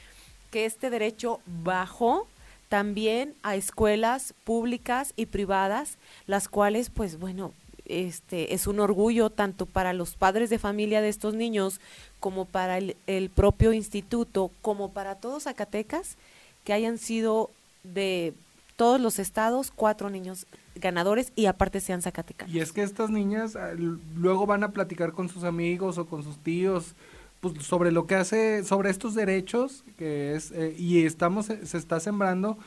que 0.52 0.66
este 0.66 0.90
derecho 0.90 1.40
bajó 1.46 2.28
también 2.70 3.34
a 3.42 3.56
escuelas 3.56 4.34
públicas 4.44 5.14
y 5.16 5.26
privadas, 5.26 5.98
las 6.28 6.48
cuales, 6.48 6.90
pues 6.92 7.20
bueno, 7.20 7.52
este 7.86 8.54
es 8.54 8.68
un 8.68 8.80
orgullo 8.80 9.32
tanto 9.32 9.66
para 9.66 9.94
los 9.94 10.16
padres 10.16 10.52
de 10.52 10.60
familia 10.60 11.02
de 11.02 11.10
estos 11.10 11.34
niños 11.34 11.82
como 12.20 12.46
para 12.46 12.78
el, 12.78 13.30
propio 13.34 13.74
instituto, 13.74 14.52
como 14.62 14.92
para 14.92 15.16
todos 15.16 15.44
Zacatecas, 15.44 16.16
que 16.64 16.74
hayan 16.74 17.00
sido 17.00 17.50
de 17.84 18.34
todos 18.76 19.02
los 19.02 19.18
estados 19.18 19.72
cuatro 19.76 20.10
niños 20.12 20.46
ganadores 20.76 21.34
y 21.36 21.48
aparte 21.48 21.80
sean 21.80 22.02
zacatecanos. 22.02 22.54
Y 22.54 22.60
es 22.60 22.72
que 22.72 22.84
estas 22.84 23.10
niñas 23.10 23.58
luego 24.16 24.46
van 24.46 24.64
a 24.64 24.72
platicar 24.72 25.12
con 25.12 25.28
sus 25.28 25.44
amigos 25.44 25.98
o 25.98 26.06
con 26.06 26.24
sus 26.24 26.38
tíos 26.38 26.94
pues, 27.40 27.64
sobre 27.66 27.92
lo 27.92 28.08
que 28.08 28.16
hace, 28.16 28.64
sobre 28.64 28.90
estos 28.90 29.16
derechos 29.16 29.84
que 29.98 30.36
es 30.36 30.52
eh, 30.52 30.76
y 30.78 31.06
estamos 31.06 31.48
se 31.48 31.78
está 31.78 32.00
sembrando 32.00 32.58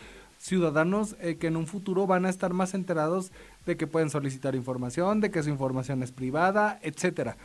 ciudadanos 0.42 1.16
eh, 1.20 1.36
que 1.36 1.46
en 1.46 1.56
un 1.56 1.68
futuro 1.68 2.06
van 2.06 2.26
a 2.26 2.28
estar 2.28 2.52
más 2.52 2.74
enterados 2.74 3.30
de 3.64 3.76
que 3.76 3.86
pueden 3.86 4.10
solicitar 4.10 4.56
información, 4.56 5.20
de 5.20 5.30
que 5.30 5.42
su 5.42 5.50
información 5.50 6.02
es 6.02 6.10
privada, 6.10 6.80
etcétera. 6.82 7.36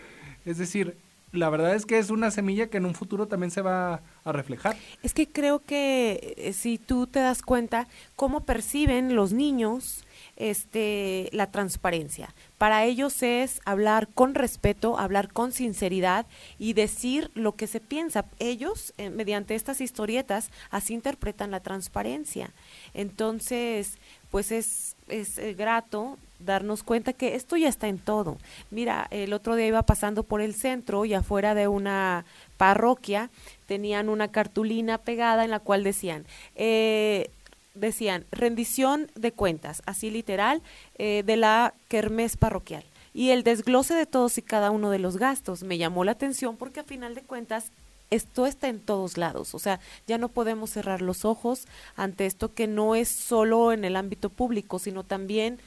Es 0.45 0.57
decir, 0.57 0.97
la 1.31 1.49
verdad 1.49 1.75
es 1.75 1.85
que 1.85 1.99
es 1.99 2.09
una 2.09 2.31
semilla 2.31 2.67
que 2.67 2.77
en 2.77 2.85
un 2.85 2.95
futuro 2.95 3.27
también 3.27 3.51
se 3.51 3.61
va 3.61 4.01
a 4.23 4.31
reflejar. 4.31 4.75
Es 5.03 5.13
que 5.13 5.27
creo 5.27 5.63
que 5.63 6.35
eh, 6.37 6.53
si 6.53 6.79
tú 6.79 7.05
te 7.05 7.19
das 7.19 7.43
cuenta 7.43 7.87
cómo 8.15 8.45
perciben 8.45 9.15
los 9.15 9.31
niños 9.31 10.03
este 10.37 11.29
la 11.33 11.51
transparencia. 11.51 12.33
Para 12.57 12.85
ellos 12.85 13.21
es 13.23 13.59
hablar 13.65 14.07
con 14.07 14.35
respeto, 14.35 14.97
hablar 14.97 15.31
con 15.33 15.51
sinceridad 15.51 16.25
y 16.57 16.73
decir 16.73 17.31
lo 17.33 17.55
que 17.55 17.67
se 17.67 17.79
piensa. 17.79 18.25
Ellos 18.39 18.93
eh, 18.97 19.09
mediante 19.09 19.55
estas 19.55 19.81
historietas 19.81 20.51
así 20.69 20.93
interpretan 20.93 21.51
la 21.51 21.59
transparencia. 21.59 22.53
Entonces, 22.93 23.97
pues 24.31 24.51
es 24.51 24.95
es 25.07 25.37
eh, 25.37 25.53
grato 25.53 26.17
darnos 26.39 26.83
cuenta 26.83 27.13
que 27.13 27.35
esto 27.35 27.57
ya 27.57 27.67
está 27.67 27.87
en 27.87 27.97
todo. 27.97 28.37
Mira, 28.69 29.07
el 29.09 29.33
otro 29.33 29.55
día 29.55 29.67
iba 29.67 29.81
pasando 29.83 30.23
por 30.23 30.41
el 30.41 30.53
centro 30.53 31.05
y 31.05 31.13
afuera 31.13 31.55
de 31.55 31.67
una 31.67 32.25
parroquia 32.57 33.29
tenían 33.65 34.07
una 34.07 34.27
cartulina 34.29 34.99
pegada 34.99 35.45
en 35.45 35.51
la 35.51 35.59
cual 35.59 35.83
decían, 35.83 36.25
eh, 36.55 37.31
decían, 37.79 38.25
rendición 38.31 39.11
de 39.15 39.31
cuentas, 39.31 39.81
así 39.85 40.09
literal, 40.09 40.61
eh, 40.97 41.23
de 41.25 41.37
la 41.37 41.73
kermés 41.87 42.37
parroquial. 42.37 42.83
Y 43.13 43.31
el 43.31 43.43
desglose 43.43 43.93
de 43.93 44.05
todos 44.05 44.37
y 44.37 44.41
cada 44.41 44.71
uno 44.71 44.89
de 44.91 44.99
los 44.99 45.17
gastos 45.17 45.63
me 45.63 45.77
llamó 45.77 46.03
la 46.03 46.11
atención 46.11 46.57
porque 46.57 46.81
a 46.81 46.83
final 46.83 47.15
de 47.15 47.21
cuentas 47.21 47.71
esto 48.09 48.45
está 48.45 48.69
en 48.69 48.79
todos 48.79 49.17
lados, 49.17 49.53
o 49.53 49.59
sea, 49.59 49.81
ya 50.07 50.17
no 50.17 50.29
podemos 50.29 50.69
cerrar 50.69 51.01
los 51.01 51.25
ojos 51.25 51.67
ante 51.97 52.25
esto 52.25 52.53
que 52.53 52.65
no 52.67 52.95
es 52.95 53.09
solo 53.09 53.73
en 53.73 53.83
el 53.83 53.97
ámbito 53.97 54.29
público, 54.29 54.79
sino 54.79 55.03
también 55.03 55.59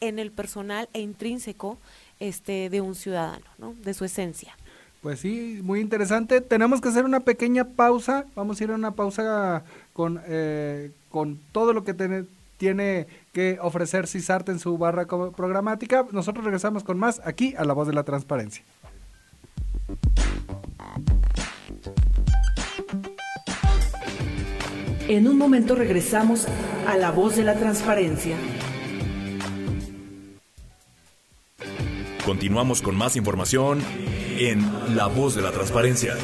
en 0.00 0.18
el 0.18 0.30
personal 0.30 0.90
e 0.92 1.00
intrínseco 1.00 1.78
este, 2.20 2.68
de 2.68 2.80
un 2.82 2.94
ciudadano, 2.94 3.46
¿no? 3.58 3.74
de 3.82 3.94
su 3.94 4.04
esencia. 4.04 4.56
Pues 5.02 5.20
sí, 5.20 5.60
muy 5.62 5.80
interesante. 5.80 6.40
Tenemos 6.40 6.80
que 6.80 6.88
hacer 6.88 7.04
una 7.04 7.20
pequeña 7.20 7.64
pausa. 7.64 8.26
Vamos 8.34 8.60
a 8.60 8.64
ir 8.64 8.70
a 8.70 8.74
una 8.74 8.90
pausa 8.90 9.62
con, 9.96 10.20
eh, 10.26 10.90
con 11.08 11.40
todo 11.52 11.72
lo 11.72 11.82
que 11.82 11.94
tiene 12.58 13.06
que 13.32 13.58
ofrecer 13.62 14.06
CISART 14.06 14.50
en 14.50 14.58
su 14.58 14.76
barra 14.76 15.06
programática. 15.06 16.04
Nosotros 16.12 16.44
regresamos 16.44 16.84
con 16.84 16.98
más 16.98 17.22
aquí 17.24 17.54
a 17.56 17.64
La 17.64 17.72
Voz 17.72 17.88
de 17.88 17.94
la 17.94 18.04
Transparencia. 18.04 18.62
En 25.08 25.26
un 25.28 25.38
momento 25.38 25.74
regresamos 25.74 26.46
a 26.86 26.98
La 26.98 27.10
Voz 27.10 27.36
de 27.36 27.44
la 27.44 27.54
Transparencia. 27.54 28.36
Continuamos 32.26 32.82
con 32.82 32.96
más 32.96 33.16
información 33.16 33.80
en 34.38 34.60
La 34.94 35.06
Voz 35.06 35.36
de 35.36 35.40
la 35.40 35.52
Transparencia. 35.52 36.16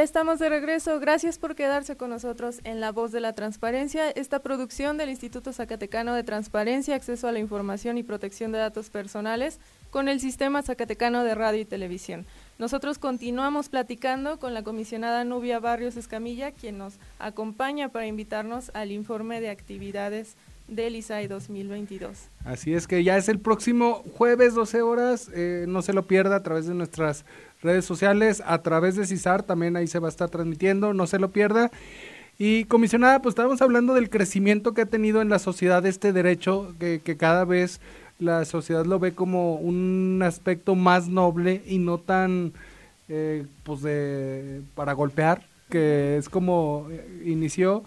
Ya 0.00 0.04
estamos 0.04 0.38
de 0.38 0.48
regreso. 0.48 0.98
Gracias 0.98 1.36
por 1.36 1.54
quedarse 1.54 1.94
con 1.94 2.08
nosotros 2.08 2.60
en 2.64 2.80
La 2.80 2.90
Voz 2.90 3.12
de 3.12 3.20
la 3.20 3.34
Transparencia, 3.34 4.08
esta 4.08 4.38
producción 4.38 4.96
del 4.96 5.10
Instituto 5.10 5.52
Zacatecano 5.52 6.14
de 6.14 6.22
Transparencia, 6.22 6.94
Acceso 6.94 7.28
a 7.28 7.32
la 7.32 7.38
Información 7.38 7.98
y 7.98 8.02
Protección 8.02 8.50
de 8.50 8.56
Datos 8.56 8.88
Personales 8.88 9.60
con 9.90 10.08
el 10.08 10.18
Sistema 10.18 10.62
Zacatecano 10.62 11.22
de 11.22 11.34
Radio 11.34 11.60
y 11.60 11.66
Televisión. 11.66 12.24
Nosotros 12.58 12.96
continuamos 12.96 13.68
platicando 13.68 14.38
con 14.38 14.54
la 14.54 14.62
comisionada 14.62 15.22
Nubia 15.24 15.60
Barrios 15.60 15.98
Escamilla, 15.98 16.52
quien 16.52 16.78
nos 16.78 16.94
acompaña 17.18 17.90
para 17.90 18.06
invitarnos 18.06 18.70
al 18.72 18.92
informe 18.92 19.42
de 19.42 19.50
actividades 19.50 20.34
del 20.66 20.96
ISAI 20.96 21.26
2022. 21.26 22.30
Así 22.44 22.72
es 22.72 22.86
que 22.86 23.04
ya 23.04 23.16
es 23.18 23.28
el 23.28 23.40
próximo 23.40 24.02
jueves 24.16 24.54
12 24.54 24.82
horas, 24.82 25.30
eh, 25.34 25.66
no 25.68 25.82
se 25.82 25.92
lo 25.92 26.06
pierda 26.06 26.36
a 26.36 26.42
través 26.42 26.66
de 26.66 26.74
nuestras 26.74 27.24
redes 27.62 27.84
sociales, 27.84 28.42
a 28.46 28.62
través 28.62 28.96
de 28.96 29.06
CISAR, 29.06 29.42
también 29.42 29.76
ahí 29.76 29.86
se 29.86 29.98
va 29.98 30.08
a 30.08 30.10
estar 30.10 30.28
transmitiendo, 30.28 30.94
no 30.94 31.06
se 31.06 31.18
lo 31.18 31.30
pierda. 31.30 31.70
Y 32.38 32.64
comisionada, 32.64 33.20
pues 33.20 33.32
estábamos 33.32 33.60
hablando 33.60 33.92
del 33.92 34.08
crecimiento 34.08 34.72
que 34.72 34.80
ha 34.80 34.86
tenido 34.86 35.20
en 35.20 35.28
la 35.28 35.38
sociedad 35.38 35.84
este 35.84 36.14
derecho, 36.14 36.74
que, 36.78 37.16
cada 37.18 37.44
vez 37.44 37.80
la 38.18 38.46
sociedad 38.46 38.86
lo 38.86 38.98
ve 38.98 39.12
como 39.12 39.56
un 39.56 40.22
aspecto 40.24 40.74
más 40.74 41.08
noble 41.08 41.62
y 41.66 41.78
no 41.78 41.98
tan, 41.98 42.54
eh, 43.10 43.44
pues, 43.62 43.82
de, 43.82 44.62
para 44.74 44.94
golpear, 44.94 45.42
que 45.68 46.16
es 46.16 46.30
como 46.30 46.88
eh, 46.90 47.24
inició. 47.26 47.84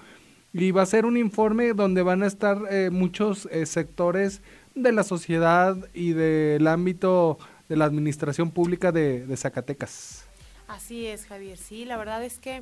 Y 0.53 0.69
va 0.69 0.83
a 0.83 0.85
ser 0.85 1.07
un 1.07 1.17
informe 1.17 1.73
donde 1.73 2.03
van 2.03 2.21
a 2.21 2.27
estar 2.27 2.59
eh, 2.69 2.91
muchos 2.91 3.49
sectores 3.65 4.41
de 4.75 4.91
la 4.91 5.03
sociedad 5.03 5.77
y 5.95 6.13
del 6.13 6.67
ámbito 6.67 7.39
de 7.73 7.77
la 7.77 7.85
Administración 7.85 8.51
Pública 8.51 8.91
de, 8.91 9.35
Zacatecas. 9.35 10.25
Así 10.67 11.07
es, 11.07 11.25
Javier. 11.25 11.57
Sí, 11.57 11.85
la 11.85 11.97
verdad 11.97 12.23
es 12.23 12.37
que, 12.37 12.61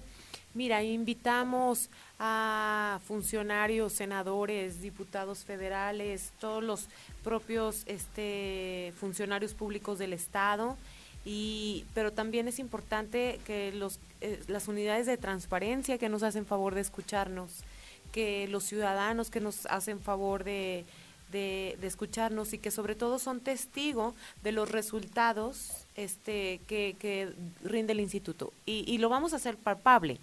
mira, 0.53 0.83
invitamos 0.83 1.89
a 2.17 3.01
funcionarios, 3.05 3.91
senadores, 3.91 4.81
diputados 4.81 5.43
federales, 5.43 6.31
todos 6.39 6.63
los 6.63 6.87
propios 7.25 7.83
este, 7.87 8.93
funcionarios 9.01 9.53
públicos 9.53 9.99
del 9.99 10.13
Estado, 10.13 10.77
y, 11.25 11.83
pero 11.93 12.13
también 12.13 12.47
es 12.47 12.57
importante 12.57 13.41
que 13.45 13.73
los, 13.73 13.99
eh, 14.21 14.39
las 14.47 14.69
unidades 14.69 15.07
de 15.07 15.17
transparencia 15.17 15.97
que 15.97 16.07
nos 16.07 16.23
hacen 16.23 16.45
favor 16.45 16.73
de 16.73 16.81
escucharnos, 16.81 17.65
que 18.13 18.47
los 18.47 18.63
ciudadanos 18.63 19.29
que 19.29 19.41
nos 19.41 19.65
hacen 19.65 19.99
favor 19.99 20.45
de, 20.45 20.85
de, 21.31 21.77
escucharnos 21.81 22.53
y 22.53 22.57
que 22.57 22.71
sobre 22.71 22.95
todo 22.95 23.19
son 23.19 23.39
testigo 23.39 24.13
de 24.43 24.51
los 24.51 24.69
resultados 24.69 25.85
este, 25.95 26.61
que, 26.67 26.95
que 26.99 27.33
rinde 27.63 27.93
el 27.93 27.99
instituto. 27.99 28.53
Y, 28.65 28.83
y, 28.87 28.97
lo 28.97 29.09
vamos 29.09 29.33
a 29.33 29.37
hacer 29.37 29.57
palpable. 29.57 30.19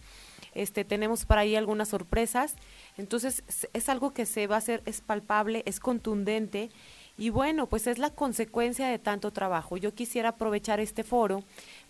Este, 0.55 0.85
tenemos 0.85 1.25
para 1.25 1.43
ahí 1.43 1.57
algunas 1.57 1.89
sorpresas. 1.89 2.55
Entonces 2.97 3.43
es 3.73 3.89
algo 3.89 4.13
que 4.13 4.27
se 4.27 4.47
va 4.47 4.57
a 4.57 4.59
hacer, 4.59 4.83
es 4.87 5.01
palpable, 5.01 5.63
es 5.67 5.81
contundente. 5.81 6.71
Y 7.17 7.31
bueno, 7.31 7.67
pues 7.67 7.87
es 7.87 7.99
la 7.99 8.11
consecuencia 8.11 8.89
de 8.89 8.99
tanto 8.99 9.33
trabajo. 9.33 9.77
Yo 9.77 9.93
quisiera 9.93 10.31
aprovechar 10.31 10.79
este 10.79 11.03
foro 11.03 11.43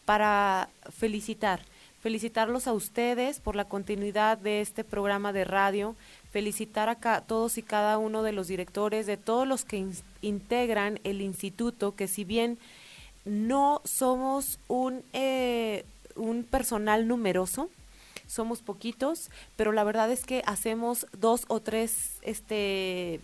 para 0.06 0.70
felicitar, 0.90 1.60
felicitarlos 2.00 2.66
a 2.66 2.72
ustedes 2.72 3.40
por 3.40 3.54
la 3.54 3.66
continuidad 3.66 4.38
de 4.38 4.62
este 4.62 4.84
programa 4.84 5.34
de 5.34 5.44
radio, 5.44 5.96
felicitar 6.30 6.88
a 6.88 7.20
todos 7.22 7.58
y 7.58 7.62
cada 7.62 7.98
uno 7.98 8.22
de 8.22 8.32
los 8.32 8.48
directores, 8.48 9.06
de 9.06 9.16
todos 9.16 9.46
los 9.46 9.64
que 9.64 9.86
integran 10.20 11.00
el 11.04 11.22
instituto, 11.22 11.94
que 11.94 12.08
si 12.08 12.24
bien 12.24 12.58
no 13.24 13.80
somos 13.84 14.58
un, 14.68 15.02
eh, 15.12 15.84
un 16.16 16.44
personal 16.44 17.06
numeroso, 17.08 17.70
somos 18.26 18.60
poquitos, 18.60 19.30
pero 19.56 19.72
la 19.72 19.84
verdad 19.84 20.10
es 20.10 20.24
que 20.24 20.42
hacemos 20.46 21.06
dos 21.12 21.44
o 21.48 21.60
tres 21.60 22.18
este 22.22 23.20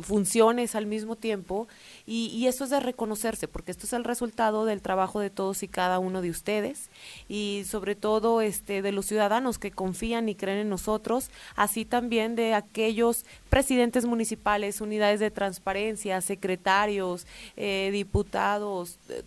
funciones 0.00 0.74
al 0.74 0.86
mismo 0.86 1.16
tiempo 1.16 1.68
y, 2.06 2.26
y, 2.28 2.46
eso 2.46 2.64
es 2.64 2.70
de 2.70 2.80
reconocerse 2.80 3.48
porque 3.48 3.70
esto 3.70 3.86
es 3.86 3.92
el 3.92 4.04
resultado 4.04 4.64
del 4.64 4.82
trabajo 4.82 5.20
de 5.20 5.30
todos 5.30 5.62
y 5.62 5.68
cada 5.68 5.98
uno 5.98 6.22
de 6.22 6.30
ustedes 6.30 6.90
y 7.28 7.64
sobre 7.66 7.94
todo 7.94 8.40
este 8.40 8.82
de 8.82 8.92
los 8.92 9.06
ciudadanos 9.06 9.58
que 9.58 9.70
confían 9.70 10.28
y 10.28 10.34
creen 10.34 10.58
en 10.58 10.68
nosotros 10.68 11.30
así 11.54 11.84
también 11.84 12.36
de 12.36 12.54
aquellos 12.54 13.24
presidentes 13.48 14.04
municipales 14.04 14.80
unidades 14.80 15.20
de 15.20 15.30
transparencia 15.30 16.20
secretarios 16.20 17.26
eh, 17.56 17.90
diputados 17.92 18.98
eh, 19.08 19.22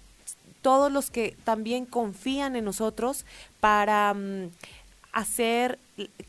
todos 0.62 0.92
los 0.92 1.10
que 1.10 1.36
también 1.44 1.86
confían 1.86 2.56
en 2.56 2.66
nosotros 2.66 3.26
para 3.60 4.14
mm, 4.14 4.50
hacer 5.12 5.80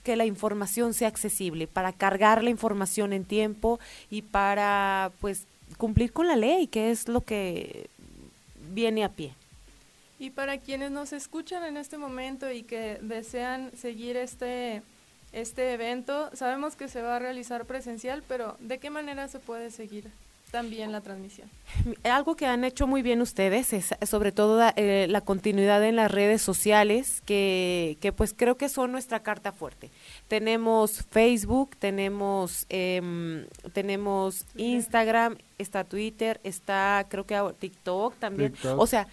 que 0.02 0.16
la 0.16 0.24
información 0.24 0.94
sea 0.94 1.08
accesible, 1.08 1.66
para 1.66 1.92
cargar 1.92 2.42
la 2.42 2.50
información 2.50 3.12
en 3.12 3.24
tiempo 3.24 3.78
y 4.10 4.22
para 4.22 5.12
pues 5.20 5.46
cumplir 5.76 6.12
con 6.12 6.26
la 6.26 6.36
ley, 6.36 6.66
que 6.66 6.90
es 6.90 7.08
lo 7.08 7.20
que 7.20 7.88
viene 8.72 9.04
a 9.04 9.10
pie. 9.10 9.34
Y 10.18 10.30
para 10.30 10.58
quienes 10.58 10.90
nos 10.90 11.12
escuchan 11.12 11.64
en 11.64 11.76
este 11.76 11.96
momento 11.96 12.50
y 12.50 12.62
que 12.62 12.98
desean 13.00 13.70
seguir 13.76 14.16
este 14.16 14.82
este 15.32 15.72
evento, 15.72 16.28
sabemos 16.34 16.74
que 16.74 16.88
se 16.88 17.02
va 17.02 17.16
a 17.16 17.18
realizar 17.20 17.64
presencial, 17.64 18.24
pero 18.26 18.56
¿de 18.58 18.78
qué 18.78 18.90
manera 18.90 19.28
se 19.28 19.38
puede 19.38 19.70
seguir? 19.70 20.10
También 20.50 20.92
la 20.92 21.00
transmisión. 21.00 21.48
Algo 22.04 22.36
que 22.36 22.46
han 22.46 22.64
hecho 22.64 22.86
muy 22.86 23.02
bien 23.02 23.20
ustedes 23.20 23.72
es 23.72 23.94
sobre 24.02 24.32
todo 24.32 24.60
eh, 24.76 25.06
la 25.08 25.20
continuidad 25.20 25.84
en 25.84 25.96
las 25.96 26.10
redes 26.10 26.42
sociales, 26.42 27.22
que, 27.24 27.96
que, 28.00 28.12
pues 28.12 28.34
creo 28.36 28.56
que 28.56 28.68
son 28.68 28.92
nuestra 28.92 29.20
carta 29.20 29.52
fuerte. 29.52 29.90
Tenemos 30.28 31.04
Facebook, 31.10 31.76
tenemos, 31.78 32.66
eh, 32.68 33.46
tenemos 33.72 34.46
Instagram, 34.56 35.38
está 35.58 35.84
Twitter, 35.84 36.40
está 36.44 37.06
creo 37.08 37.26
que 37.26 37.38
TikTok 37.58 38.16
también. 38.16 38.54
O 38.76 38.86
sea, 38.86 39.06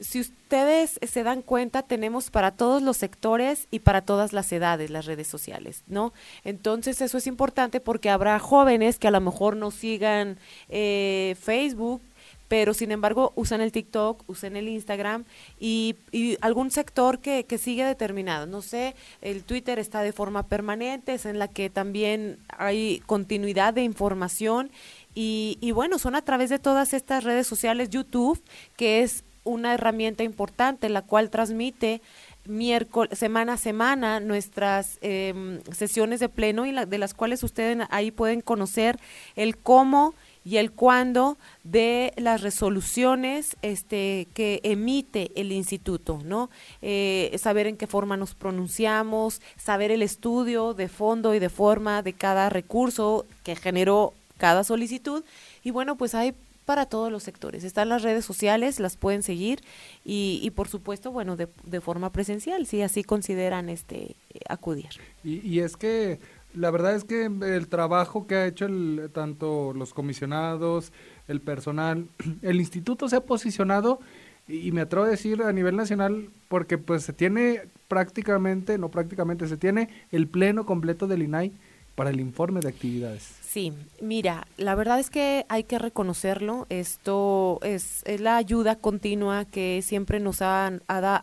si 0.00 0.20
ustedes 0.20 0.98
se 1.02 1.22
dan 1.22 1.42
cuenta, 1.42 1.82
tenemos 1.82 2.30
para 2.30 2.50
todos 2.50 2.82
los 2.82 2.96
sectores 2.96 3.66
y 3.70 3.80
para 3.80 4.02
todas 4.02 4.32
las 4.32 4.52
edades 4.52 4.90
las 4.90 5.06
redes 5.06 5.26
sociales, 5.26 5.82
¿no? 5.86 6.12
Entonces 6.44 7.00
eso 7.00 7.18
es 7.18 7.26
importante 7.26 7.80
porque 7.80 8.10
habrá 8.10 8.38
jóvenes 8.38 8.98
que 8.98 9.08
a 9.08 9.10
lo 9.10 9.20
mejor 9.20 9.56
no 9.56 9.70
sigan 9.70 10.38
eh, 10.68 11.36
Facebook, 11.40 12.02
pero 12.48 12.74
sin 12.74 12.92
embargo 12.92 13.32
usan 13.34 13.60
el 13.60 13.72
TikTok, 13.72 14.22
usan 14.28 14.56
el 14.56 14.68
Instagram 14.68 15.24
y, 15.58 15.96
algún 16.40 16.70
sector 16.70 17.18
que, 17.18 17.44
que, 17.44 17.58
sigue 17.58 17.84
determinado. 17.84 18.46
No 18.46 18.62
sé, 18.62 18.94
el 19.20 19.42
Twitter 19.44 19.78
está 19.78 20.02
de 20.02 20.12
forma 20.12 20.44
permanente, 20.44 21.14
es 21.14 21.26
en 21.26 21.38
la 21.38 21.48
que 21.48 21.70
también 21.70 22.38
hay 22.48 23.02
continuidad 23.06 23.74
de 23.74 23.82
información 23.82 24.70
y, 25.14 25.58
y 25.60 25.72
bueno, 25.72 25.98
son 25.98 26.14
a 26.14 26.22
través 26.22 26.50
de 26.50 26.58
todas 26.58 26.94
estas 26.94 27.24
redes 27.24 27.46
sociales, 27.46 27.90
YouTube, 27.90 28.42
que 28.76 29.02
es 29.02 29.24
una 29.46 29.72
herramienta 29.72 30.22
importante, 30.22 30.90
la 30.90 31.02
cual 31.02 31.30
transmite 31.30 32.02
miércoles, 32.46 33.18
semana 33.18 33.54
a 33.54 33.56
semana 33.56 34.20
nuestras 34.20 34.98
eh, 35.00 35.60
sesiones 35.72 36.20
de 36.20 36.28
pleno 36.28 36.66
y 36.66 36.72
la, 36.72 36.86
de 36.86 36.98
las 36.98 37.14
cuales 37.14 37.42
ustedes 37.42 37.86
ahí 37.90 38.10
pueden 38.10 38.40
conocer 38.40 38.98
el 39.34 39.56
cómo 39.56 40.14
y 40.44 40.58
el 40.58 40.70
cuándo 40.70 41.38
de 41.64 42.12
las 42.16 42.40
resoluciones 42.40 43.56
este, 43.62 44.28
que 44.32 44.60
emite 44.62 45.32
el 45.34 45.50
instituto, 45.50 46.20
¿no? 46.24 46.50
Eh, 46.82 47.34
saber 47.36 47.66
en 47.66 47.76
qué 47.76 47.88
forma 47.88 48.16
nos 48.16 48.36
pronunciamos, 48.36 49.42
saber 49.56 49.90
el 49.90 50.02
estudio 50.02 50.72
de 50.72 50.86
fondo 50.86 51.34
y 51.34 51.40
de 51.40 51.48
forma 51.48 52.02
de 52.02 52.12
cada 52.12 52.48
recurso 52.48 53.26
que 53.42 53.56
generó 53.56 54.14
cada 54.38 54.62
solicitud. 54.62 55.24
Y 55.64 55.72
bueno, 55.72 55.96
pues 55.96 56.14
hay 56.14 56.32
para 56.66 56.84
todos 56.86 57.10
los 57.10 57.22
sectores. 57.22 57.64
Están 57.64 57.88
las 57.88 58.02
redes 58.02 58.24
sociales, 58.24 58.80
las 58.80 58.96
pueden 58.96 59.22
seguir 59.22 59.60
y, 60.04 60.40
y 60.42 60.50
por 60.50 60.68
supuesto, 60.68 61.12
bueno, 61.12 61.36
de, 61.36 61.80
forma 61.80 62.10
presencial, 62.12 62.66
si 62.66 62.82
así 62.82 63.04
consideran 63.04 63.70
este 63.70 64.16
acudir. 64.48 64.88
Y, 65.24 65.46
y, 65.46 65.60
es 65.60 65.76
que 65.76 66.18
la 66.52 66.70
verdad 66.70 66.94
es 66.94 67.04
que 67.04 67.26
el 67.26 67.68
trabajo 67.68 68.26
que 68.26 68.34
ha 68.34 68.46
hecho 68.46 68.66
el, 68.66 69.10
tanto 69.12 69.72
los 69.74 69.94
comisionados, 69.94 70.92
el 71.28 71.40
personal, 71.40 72.08
el 72.42 72.56
instituto 72.56 73.08
se 73.08 73.16
ha 73.16 73.20
posicionado 73.20 74.00
y 74.48 74.72
me 74.72 74.80
atrevo 74.80 75.06
a 75.06 75.08
decir 75.08 75.42
a 75.42 75.52
nivel 75.52 75.76
nacional 75.76 76.30
porque 76.48 76.78
pues 76.78 77.04
se 77.04 77.12
tiene 77.12 77.62
prácticamente, 77.88 78.76
no 78.78 78.90
prácticamente, 78.90 79.46
se 79.46 79.56
tiene 79.56 79.88
el 80.10 80.26
pleno 80.28 80.66
completo 80.66 81.06
del 81.06 81.22
INAI 81.22 81.52
para 81.96 82.10
el 82.10 82.20
informe 82.20 82.60
de 82.60 82.68
actividades. 82.68 83.32
Sí, 83.56 83.72
mira, 84.02 84.46
la 84.58 84.74
verdad 84.74 85.00
es 85.00 85.08
que 85.08 85.46
hay 85.48 85.64
que 85.64 85.78
reconocerlo. 85.78 86.66
Esto 86.68 87.58
es, 87.62 88.02
es 88.04 88.20
la 88.20 88.36
ayuda 88.36 88.76
continua 88.76 89.46
que 89.46 89.80
siempre 89.82 90.20
nos 90.20 90.42
ha, 90.42 90.72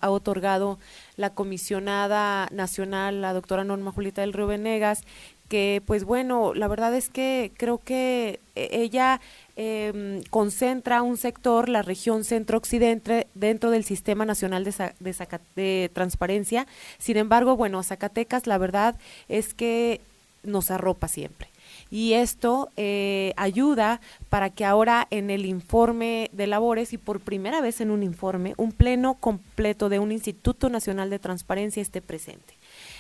otorgado 0.01 0.79
la 1.15 1.29
comisionada 1.29 2.47
nacional, 2.51 3.21
la 3.21 3.33
doctora 3.33 3.63
Norma 3.63 3.91
Julieta 3.91 4.21
del 4.21 4.33
Río 4.33 4.47
Venegas, 4.47 5.03
que 5.47 5.83
pues 5.85 6.05
bueno, 6.05 6.55
la 6.55 6.67
verdad 6.67 6.95
es 6.95 7.09
que 7.09 7.51
creo 7.55 7.77
que 7.77 8.39
ella 8.55 9.21
eh, 9.55 10.23
concentra 10.31 11.03
un 11.03 11.17
sector, 11.17 11.69
la 11.69 11.83
región 11.83 12.23
centro-occidente, 12.23 13.27
dentro 13.35 13.69
del 13.69 13.83
Sistema 13.83 14.25
Nacional 14.25 14.63
de, 14.63 14.73
de, 14.99 15.39
de 15.55 15.91
Transparencia. 15.93 16.65
Sin 16.97 17.17
embargo, 17.17 17.55
bueno, 17.55 17.83
Zacatecas, 17.83 18.47
la 18.47 18.57
verdad 18.57 18.97
es 19.27 19.53
que 19.53 20.01
nos 20.43 20.71
arropa 20.71 21.07
siempre. 21.07 21.49
Y 21.89 22.13
esto 22.13 22.69
eh, 22.75 23.33
ayuda 23.37 24.01
para 24.29 24.49
que 24.49 24.65
ahora 24.65 25.07
en 25.11 25.29
el 25.29 25.45
informe 25.45 26.29
de 26.33 26.47
labores 26.47 26.93
y 26.93 26.97
por 26.97 27.19
primera 27.19 27.61
vez 27.61 27.81
en 27.81 27.91
un 27.91 28.03
informe, 28.03 28.53
un 28.57 28.71
pleno 28.71 29.15
completo 29.15 29.89
de 29.89 29.99
un 29.99 30.11
Instituto 30.11 30.69
Nacional 30.69 31.09
de 31.09 31.19
Transparencia 31.19 31.81
esté 31.81 32.01
presente. 32.01 32.55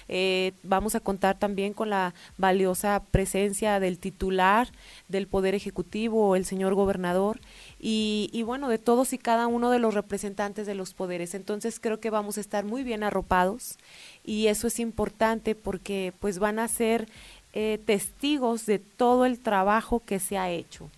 Eh, 0.07 0.51
vamos 0.63 0.95
a 0.95 0.99
contar 0.99 1.39
también 1.39 1.73
con 1.73 1.89
la 1.89 2.13
valiosa 2.37 3.01
presencia 3.11 3.79
del 3.79 3.99
titular 3.99 4.67
del 5.07 5.27
Poder 5.27 5.55
Ejecutivo, 5.55 6.35
el 6.35 6.45
señor 6.45 6.75
gobernador, 6.75 7.39
y, 7.79 8.29
y, 8.31 8.43
bueno, 8.43 8.69
de 8.69 8.77
todos 8.77 9.13
y 9.13 9.17
cada 9.17 9.47
uno 9.47 9.69
de 9.69 9.79
los 9.79 9.93
representantes 9.93 10.67
de 10.67 10.75
los 10.75 10.93
poderes. 10.93 11.33
Entonces 11.33 11.79
creo 11.79 11.99
que 11.99 12.09
vamos 12.09 12.37
a 12.37 12.41
estar 12.41 12.65
muy 12.65 12.83
bien 12.83 13.03
arropados 13.03 13.77
y 14.23 14.47
eso 14.47 14.67
es 14.67 14.79
importante 14.79 15.55
porque 15.55 16.13
pues 16.19 16.39
van 16.39 16.59
a 16.59 16.67
ser 16.67 17.09
eh, 17.53 17.79
testigos 17.85 18.65
de 18.65 18.79
todo 18.79 19.25
el 19.25 19.39
trabajo 19.39 19.99
que 19.99 20.19
se 20.19 20.37
ha 20.37 20.49
hecho 20.49 20.89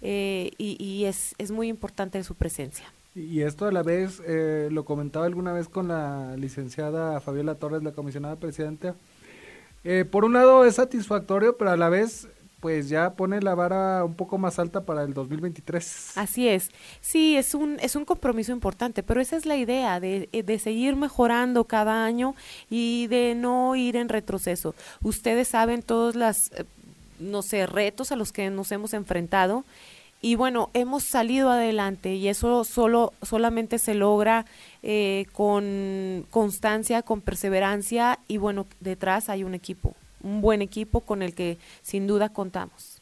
eh, 0.00 0.52
y, 0.58 1.04
es, 1.04 1.34
es, 1.38 1.50
muy 1.50 1.68
importante 1.68 2.22
su 2.22 2.34
presencia. 2.34 2.84
Y 3.14 3.40
esto 3.40 3.66
a 3.66 3.72
la 3.72 3.82
vez, 3.82 4.22
eh, 4.26 4.68
lo 4.70 4.84
comentaba 4.84 5.26
alguna 5.26 5.52
vez 5.52 5.68
con 5.68 5.88
la 5.88 6.36
licenciada 6.36 7.20
Fabiola 7.20 7.56
Torres, 7.56 7.82
la 7.82 7.92
comisionada 7.92 8.36
presidenta, 8.36 8.94
por 10.10 10.24
un 10.24 10.32
lado 10.32 10.64
es 10.64 10.76
satisfactorio, 10.76 11.58
pero 11.58 11.70
a 11.70 11.76
la 11.76 11.90
vez 11.90 12.26
pues 12.64 12.88
ya 12.88 13.12
pone 13.12 13.42
la 13.42 13.54
vara 13.54 14.02
un 14.06 14.14
poco 14.14 14.38
más 14.38 14.58
alta 14.58 14.86
para 14.86 15.02
el 15.02 15.12
2023. 15.12 16.16
Así 16.16 16.48
es. 16.48 16.70
Sí, 17.02 17.36
es 17.36 17.54
un, 17.54 17.78
es 17.78 17.94
un 17.94 18.06
compromiso 18.06 18.52
importante, 18.52 19.02
pero 19.02 19.20
esa 19.20 19.36
es 19.36 19.44
la 19.44 19.58
idea, 19.58 20.00
de, 20.00 20.30
eh, 20.32 20.42
de 20.42 20.58
seguir 20.58 20.96
mejorando 20.96 21.64
cada 21.64 22.06
año 22.06 22.34
y 22.70 23.06
de 23.08 23.34
no 23.34 23.76
ir 23.76 23.96
en 23.96 24.08
retroceso. 24.08 24.74
Ustedes 25.02 25.48
saben 25.48 25.82
todos 25.82 26.14
los, 26.14 26.52
eh, 26.52 26.64
no 27.18 27.42
sé, 27.42 27.66
retos 27.66 28.12
a 28.12 28.16
los 28.16 28.32
que 28.32 28.48
nos 28.48 28.72
hemos 28.72 28.94
enfrentado 28.94 29.66
y 30.22 30.36
bueno, 30.36 30.70
hemos 30.72 31.02
salido 31.02 31.50
adelante 31.50 32.14
y 32.14 32.28
eso 32.28 32.64
solo 32.64 33.12
solamente 33.20 33.78
se 33.78 33.92
logra 33.92 34.46
eh, 34.82 35.26
con 35.32 36.24
constancia, 36.30 37.02
con 37.02 37.20
perseverancia 37.20 38.18
y 38.26 38.38
bueno, 38.38 38.64
detrás 38.80 39.28
hay 39.28 39.44
un 39.44 39.52
equipo, 39.52 39.94
un 40.24 40.40
buen 40.40 40.62
equipo 40.62 41.00
con 41.00 41.22
el 41.22 41.34
que 41.34 41.58
sin 41.82 42.08
duda 42.08 42.30
contamos. 42.30 43.00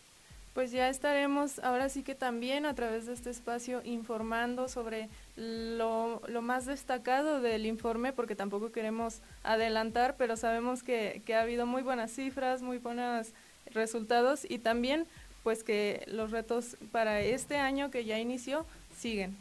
Pues 0.52 0.70
ya 0.70 0.90
estaremos 0.90 1.60
ahora 1.60 1.88
sí 1.88 2.02
que 2.02 2.14
también 2.14 2.66
a 2.66 2.74
través 2.74 3.06
de 3.06 3.14
este 3.14 3.30
espacio 3.30 3.80
informando 3.84 4.68
sobre 4.68 5.08
lo, 5.34 6.20
lo, 6.28 6.42
más 6.42 6.66
destacado 6.66 7.40
del 7.40 7.64
informe, 7.64 8.12
porque 8.12 8.36
tampoco 8.36 8.70
queremos 8.70 9.20
adelantar, 9.44 10.16
pero 10.18 10.36
sabemos 10.36 10.82
que, 10.82 11.22
que 11.24 11.34
ha 11.34 11.40
habido 11.40 11.64
muy 11.64 11.80
buenas 11.80 12.10
cifras, 12.10 12.60
muy 12.60 12.76
buenos 12.76 13.28
resultados 13.72 14.44
y 14.46 14.58
también 14.58 15.06
pues 15.42 15.64
que 15.64 16.04
los 16.06 16.30
retos 16.30 16.76
para 16.92 17.20
este 17.20 17.56
año 17.56 17.90
que 17.90 18.04
ya 18.04 18.18
inició 18.18 18.66
siguen. 18.96 19.34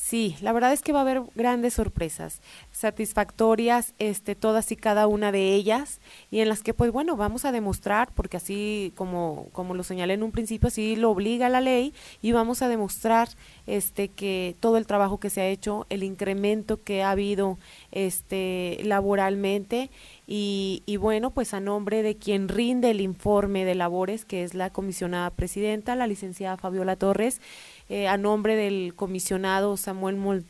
Sí, 0.00 0.36
la 0.40 0.52
verdad 0.52 0.72
es 0.72 0.80
que 0.80 0.92
va 0.92 1.00
a 1.00 1.02
haber 1.02 1.22
grandes 1.34 1.74
sorpresas, 1.74 2.40
satisfactorias, 2.70 3.94
este, 3.98 4.36
todas 4.36 4.70
y 4.70 4.76
cada 4.76 5.08
una 5.08 5.32
de 5.32 5.54
ellas, 5.54 6.00
y 6.30 6.38
en 6.38 6.48
las 6.48 6.62
que, 6.62 6.72
pues 6.72 6.92
bueno, 6.92 7.16
vamos 7.16 7.44
a 7.44 7.50
demostrar, 7.50 8.08
porque 8.14 8.36
así 8.36 8.92
como, 8.94 9.48
como 9.52 9.74
lo 9.74 9.82
señalé 9.82 10.14
en 10.14 10.22
un 10.22 10.30
principio, 10.30 10.68
así 10.68 10.94
lo 10.94 11.10
obliga 11.10 11.48
la 11.48 11.60
ley, 11.60 11.92
y 12.22 12.30
vamos 12.30 12.62
a 12.62 12.68
demostrar 12.68 13.28
este, 13.66 14.06
que 14.08 14.54
todo 14.60 14.76
el 14.78 14.86
trabajo 14.86 15.18
que 15.18 15.30
se 15.30 15.40
ha 15.40 15.48
hecho, 15.48 15.84
el 15.90 16.04
incremento 16.04 16.80
que 16.80 17.02
ha 17.02 17.10
habido 17.10 17.58
este, 17.90 18.78
laboralmente, 18.84 19.90
y, 20.28 20.84
y, 20.86 20.96
bueno, 20.96 21.30
pues 21.30 21.54
a 21.54 21.60
nombre 21.60 22.02
de 22.02 22.16
quien 22.16 22.48
rinde 22.48 22.90
el 22.90 23.00
informe 23.00 23.64
de 23.64 23.74
labores, 23.74 24.24
que 24.24 24.44
es 24.44 24.54
la 24.54 24.70
comisionada 24.70 25.30
presidenta, 25.30 25.96
la 25.96 26.06
licenciada 26.06 26.56
Fabiola 26.56 26.96
Torres, 26.96 27.40
eh, 27.88 28.08
a 28.08 28.16
nombre 28.16 28.56
del 28.56 28.94
comisionado 28.94 29.76
Samuel, 29.76 30.44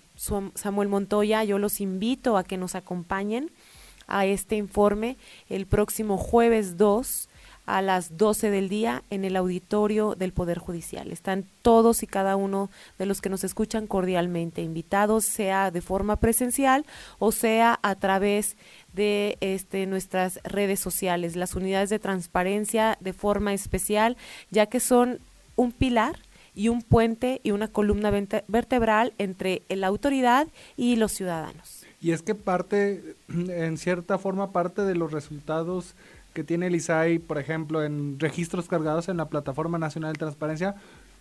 Samuel 0.54 0.88
Montoya, 0.88 1.44
yo 1.44 1.58
los 1.58 1.80
invito 1.80 2.36
a 2.36 2.44
que 2.44 2.56
nos 2.56 2.74
acompañen 2.74 3.50
a 4.06 4.26
este 4.26 4.56
informe 4.56 5.16
el 5.48 5.66
próximo 5.66 6.16
jueves 6.16 6.76
2 6.76 7.28
a 7.68 7.82
las 7.82 8.16
12 8.16 8.50
del 8.50 8.70
día 8.70 9.04
en 9.10 9.26
el 9.26 9.36
auditorio 9.36 10.14
del 10.14 10.32
Poder 10.32 10.58
Judicial. 10.58 11.12
Están 11.12 11.44
todos 11.60 12.02
y 12.02 12.06
cada 12.06 12.34
uno 12.34 12.70
de 12.98 13.04
los 13.04 13.20
que 13.20 13.28
nos 13.28 13.44
escuchan 13.44 13.86
cordialmente 13.86 14.62
invitados, 14.62 15.26
sea 15.26 15.70
de 15.70 15.82
forma 15.82 16.16
presencial 16.16 16.86
o 17.18 17.30
sea 17.30 17.78
a 17.82 17.94
través 17.94 18.56
de 18.94 19.36
este, 19.40 19.86
nuestras 19.86 20.40
redes 20.44 20.80
sociales, 20.80 21.36
las 21.36 21.54
unidades 21.54 21.90
de 21.90 21.98
transparencia 21.98 22.96
de 23.00 23.12
forma 23.12 23.52
especial, 23.52 24.16
ya 24.50 24.64
que 24.64 24.80
son 24.80 25.20
un 25.54 25.72
pilar 25.72 26.18
y 26.58 26.68
un 26.70 26.82
puente 26.82 27.40
y 27.44 27.52
una 27.52 27.68
columna 27.68 28.10
vertebral 28.48 29.14
entre 29.18 29.62
la 29.68 29.86
autoridad 29.86 30.48
y 30.76 30.96
los 30.96 31.12
ciudadanos. 31.12 31.84
Y 32.00 32.10
es 32.10 32.22
que 32.22 32.34
parte, 32.34 33.14
en 33.28 33.78
cierta 33.78 34.18
forma, 34.18 34.50
parte 34.50 34.82
de 34.82 34.96
los 34.96 35.12
resultados 35.12 35.94
que 36.34 36.42
tiene 36.42 36.66
el 36.66 36.74
ISAI, 36.74 37.20
por 37.20 37.38
ejemplo, 37.38 37.84
en 37.84 38.18
registros 38.18 38.66
cargados 38.66 39.08
en 39.08 39.18
la 39.18 39.28
Plataforma 39.28 39.78
Nacional 39.78 40.12
de 40.14 40.18
Transparencia, 40.18 40.74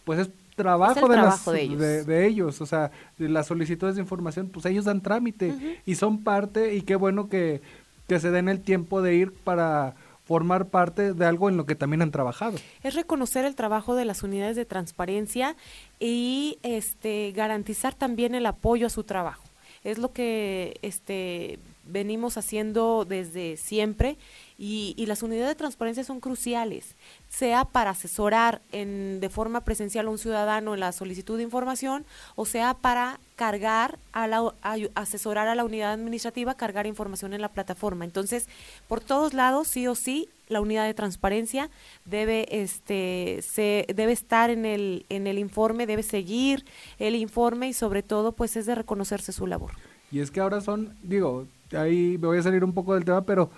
pues 0.05 0.19
es 0.19 0.29
trabajo, 0.55 1.07
de, 1.07 1.61
ellos. 1.61 2.07
De, 2.07 2.25
ellos. 2.25 2.61
o 2.61 2.65
sea, 2.65 2.89
de 3.19 3.29
las 3.29 3.45
solicitudes 3.45 3.95
de 3.95 4.01
información, 4.01 4.49
pues 4.51 4.65
ellos 4.65 4.85
dan 4.85 5.01
trámite 5.01 5.79
y 5.85 5.95
son 5.95 6.23
parte 6.23 6.73
y 6.73 6.81
qué 6.81 6.95
bueno 6.95 7.29
que, 7.29 7.61
que 8.07 8.19
se 8.19 8.31
den 8.31 8.49
el 8.49 8.61
tiempo 8.61 9.03
de 9.03 9.13
ir 9.13 9.33
para 9.33 9.93
formar 10.27 10.67
parte 10.67 11.13
de 11.13 11.25
algo 11.25 11.47
en 11.47 11.55
lo 11.55 11.65
que 11.65 11.75
también 11.75 12.01
han 12.01 12.11
trabajado. 12.11 12.57
Es 12.83 12.95
reconocer 12.95 13.45
el 13.45 13.55
trabajo 13.55 13.95
de 13.95 14.03
las 14.03 14.23
unidades 14.23 14.57
de 14.57 14.65
transparencia 14.65 15.55
y 15.99 16.59
este 16.63 17.31
garantizar 17.31 17.93
también 17.93 18.35
el 18.35 18.45
apoyo 18.45 18.87
a 18.87 18.89
su 18.89 19.03
trabajo. 19.03 19.43
Es 19.83 19.97
lo 19.97 20.11
que 20.11 20.77
este 20.81 21.59
venimos 21.87 22.37
haciendo 22.37 23.05
desde 23.07 23.57
siempre 23.57 24.17
y, 24.57 24.95
y, 24.97 25.05
las 25.05 25.21
unidades 25.21 25.49
de 25.49 25.55
transparencia 25.55 26.03
son 26.03 26.19
cruciales, 26.19 26.95
sea 27.29 27.65
para 27.65 27.91
asesorar 27.91 28.61
en, 28.71 29.19
de 29.19 29.29
forma 29.29 29.61
presencial 29.61 30.07
a 30.07 30.09
un 30.09 30.17
ciudadano 30.17 30.73
en 30.73 30.79
la 30.79 30.91
solicitud 30.91 31.37
de 31.37 31.43
información 31.43 32.05
o 32.35 32.45
sea 32.45 32.73
para 32.73 33.19
cargar, 33.37 33.99
a 34.13 34.27
la, 34.27 34.51
asesorar 34.95 35.47
a 35.47 35.55
la 35.55 35.63
unidad 35.63 35.93
administrativa, 35.93 36.55
cargar 36.55 36.87
información 36.87 37.33
en 37.33 37.41
la 37.41 37.49
plataforma. 37.49 38.03
Entonces, 38.03 38.47
por 38.87 38.99
todos 38.99 39.35
lados, 39.35 39.67
sí 39.67 39.87
o 39.87 39.93
sí, 39.93 40.27
la 40.49 40.59
unidad 40.59 40.85
de 40.85 40.95
transparencia 40.95 41.69
debe, 42.05 42.47
este, 42.49 43.43
se, 43.47 43.85
debe 43.95 44.11
estar 44.11 44.49
en 44.49 44.65
el, 44.65 45.05
en 45.09 45.27
el 45.27 45.37
informe, 45.37 45.85
debe 45.85 46.03
seguir 46.03 46.65
el 46.97 47.15
informe 47.15 47.69
y 47.69 47.73
sobre 47.73 48.01
todo, 48.01 48.31
pues 48.31 48.57
es 48.57 48.65
de 48.65 48.73
reconocerse 48.73 49.31
su 49.31 49.45
labor. 49.45 49.73
Y 50.11 50.19
es 50.19 50.31
que 50.31 50.39
ahora 50.39 50.59
son, 50.61 50.97
digo, 51.03 51.45
ahí 51.73 52.17
me 52.19 52.27
voy 52.27 52.37
a 52.37 52.43
salir 52.43 52.63
un 52.63 52.73
poco 52.73 52.93
del 52.93 53.05
tema, 53.05 53.21
pero 53.21 53.49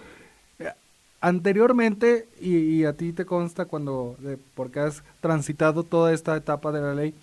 eh, 0.60 0.72
anteriormente, 1.22 2.28
y, 2.40 2.84
a 2.86 2.94
ti 2.94 3.14
te 3.14 3.26
consta 3.26 3.66
cuando, 3.66 4.16
porque 4.56 4.80
has 4.80 5.04
transitado 5.22 5.84
toda 5.84 6.14
esta 6.14 6.36
etapa 6.36 6.72
de 6.72 6.82
la 6.82 6.94
ley, 6.94 7.14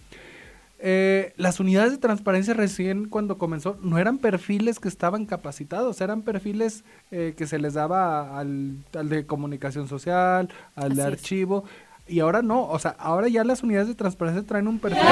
eh, 0.78 1.32
las 1.38 1.58
unidades 1.58 1.92
de 1.92 1.98
transparencia 1.98 2.52
recién 2.52 3.08
cuando 3.08 3.38
comenzó 3.38 3.78
no 3.80 3.96
eran 3.96 4.18
perfiles 4.18 4.78
que 4.78 4.88
estaban 4.88 5.24
capacitados, 5.24 6.02
eran 6.02 6.20
perfiles 6.20 6.84
eh, 7.10 7.32
que 7.34 7.46
se 7.46 7.58
les 7.58 7.74
daba 7.74 8.38
al, 8.38 8.84
de 8.92 9.24
comunicación 9.24 9.88
social, 9.88 10.50
al 10.74 10.94
de 10.94 11.02
archivo, 11.02 11.64
y 12.08 12.20
ahora 12.20 12.42
no, 12.42 12.68
o 12.68 12.78
sea, 12.78 12.94
ahora 12.98 13.28
ya 13.28 13.42
las 13.42 13.62
unidades 13.62 13.88
de 13.88 13.94
transparencia 13.94 14.42
traen 14.44 14.68
un 14.68 14.78
perfil 14.78 15.02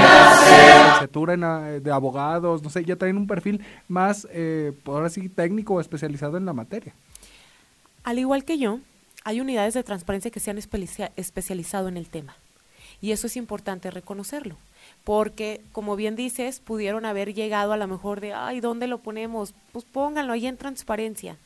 de, 1.01 1.81
de 1.81 1.91
abogados, 1.91 2.63
no 2.63 2.71
sé, 2.71 2.85
ya 2.85 2.97
traen 2.97 3.17
un 3.17 3.27
perfil 3.27 3.65
más, 3.89 4.29
eh, 4.31 4.73
ahora 4.87 5.11
sí, 5.11 5.29
técnico 5.29 5.75
o 5.75 5.81
especializado 5.81 6.37
en 6.37 6.47
la 6.47 6.53
materia. 6.53 6.95
Al 8.05 8.19
igual 8.19 8.45
que 8.45 8.59
yo, 8.59 8.79
hay 9.25 9.41
unidades 9.41 9.75
de 9.75 9.83
transparencia 9.83 10.31
que 10.31 10.41
se 10.41 10.51
han 10.51 10.59
especializado 10.59 11.89
en 11.89 11.97
el 11.97 12.09
tema. 12.09 12.37
Y 13.01 13.13
eso 13.13 13.27
es 13.27 13.37
importante 13.37 13.91
reconocerlo. 13.91 14.57
Porque, 15.03 15.61
como 15.73 15.97
bien 15.97 16.15
dices, 16.15 16.61
pudieron 16.61 17.05
haber 17.07 17.35
llegado 17.35 17.73
a 17.73 17.77
lo 17.77 17.87
mejor 17.89 18.21
de, 18.21 18.35
ay, 18.35 18.61
¿dónde 18.61 18.87
lo 18.87 18.99
ponemos? 18.99 19.55
Pues 19.73 19.85
pónganlo 19.85 20.33
ahí 20.33 20.47
en 20.47 20.57
transparencia. 20.57 21.37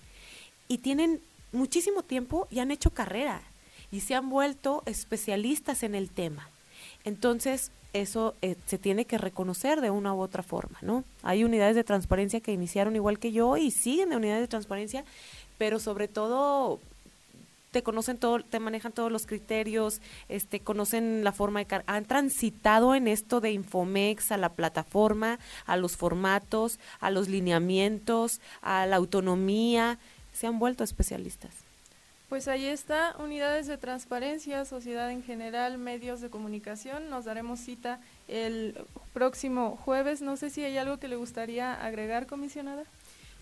Y 0.69 0.79
tienen 0.79 1.21
muchísimo 1.53 2.03
tiempo 2.03 2.47
y 2.51 2.59
han 2.59 2.71
hecho 2.71 2.91
carrera 2.91 3.41
y 3.91 4.01
se 4.01 4.15
han 4.15 4.31
vuelto 4.31 4.83
especialistas 4.87 5.83
en 5.83 5.95
el 5.95 6.11
tema. 6.11 6.49
Entonces, 7.05 7.71
eso 7.93 8.35
eh, 8.43 8.57
se 8.67 8.79
tiene 8.79 9.05
que 9.05 9.19
reconocer 9.19 9.81
de 9.81 9.91
una 9.91 10.15
u 10.15 10.21
otra 10.21 10.43
forma, 10.43 10.79
¿no? 10.83 11.05
Hay 11.23 11.45
unidades 11.45 11.75
de 11.75 11.85
transparencia 11.85 12.41
que 12.41 12.53
iniciaron 12.53 12.97
igual 12.97 13.19
que 13.19 13.33
yo 13.33 13.57
y 13.57 13.71
siguen 13.71 14.11
de 14.11 14.17
unidades 14.17 14.43
de 14.43 14.49
transparencia, 14.49 15.05
pero 15.57 15.81
sobre 15.81 16.09
todo 16.09 16.81
te 17.71 17.83
conocen 17.83 18.19
todo, 18.19 18.41
te 18.41 18.61
manejan 18.61 18.93
todos 18.93 19.13
los 19.13 19.27
criterios, 19.27 20.01
este, 20.29 20.61
conocen 20.61 21.23
la 21.23 21.33
forma 21.33 21.63
de 21.63 21.83
han 21.87 22.05
transitado 22.07 22.95
en 22.95 23.09
esto 23.09 23.41
de 23.41 23.53
Infomex 23.53 24.33
a 24.33 24.39
la 24.39 24.51
plataforma, 24.51 25.39
a 25.67 25.77
los 25.77 25.97
formatos, 25.97 26.79
a 27.01 27.11
los 27.11 27.29
lineamientos, 27.29 28.41
a 28.63 28.87
la 28.87 28.97
autonomía, 28.97 29.99
se 30.33 30.47
han 30.47 30.59
vuelto 30.59 30.85
especialistas. 30.85 31.68
Pues 32.29 32.47
ahí 32.47 32.67
está, 32.67 33.17
unidades 33.19 33.67
de 33.69 33.79
transparencia, 33.79 34.67
sociedad 34.67 35.11
en 35.11 35.23
general, 35.23 35.79
medios 35.79 36.21
de 36.21 36.29
comunicación. 36.29 37.09
Nos 37.09 37.25
daremos 37.25 37.59
cita 37.59 38.01
el 38.29 38.77
próximo 39.15 39.79
jueves. 39.83 40.21
No 40.21 40.37
sé 40.37 40.51
si 40.51 40.63
hay 40.63 40.77
algo 40.77 40.99
que 40.99 41.09
le 41.09 41.17
gustaría 41.17 41.73
agregar, 41.73 42.27
comisionada. 42.27 42.85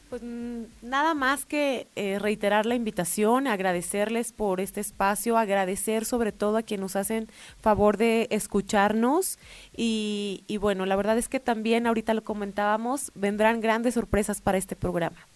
Pues 0.09 0.23
nada 0.23 1.15
más 1.15 1.45
que 1.47 1.89
eh, 1.97 2.21
reiterar 2.21 2.65
la 2.65 2.77
invitación, 2.77 3.49
agradecerles 3.49 4.31
por 4.31 4.61
este 4.61 4.81
espacio, 4.81 5.37
agradecer 5.37 6.05
sobre 6.05 6.31
todo 6.31 6.57
a 6.59 6.63
quienes 6.63 6.83
nos 6.83 6.97
hacen 6.97 7.27
favor 7.61 7.97
de 7.97 8.29
escucharnos 8.31 9.41
y, 9.77 10.45
y 10.47 10.59
bueno, 10.59 10.87
la 10.87 10.95
verdad 10.95 11.19
es 11.19 11.29
que 11.29 11.41
también 11.41 11.89
ahorita 11.89 12.15
lo 12.15 12.23
comentábamos, 12.23 13.11
vendrán 13.17 13.61
grandes 13.61 13.95
sorpresas 13.95 14.41
para 14.41 14.59
este 14.59 14.77
programa. 14.77 15.27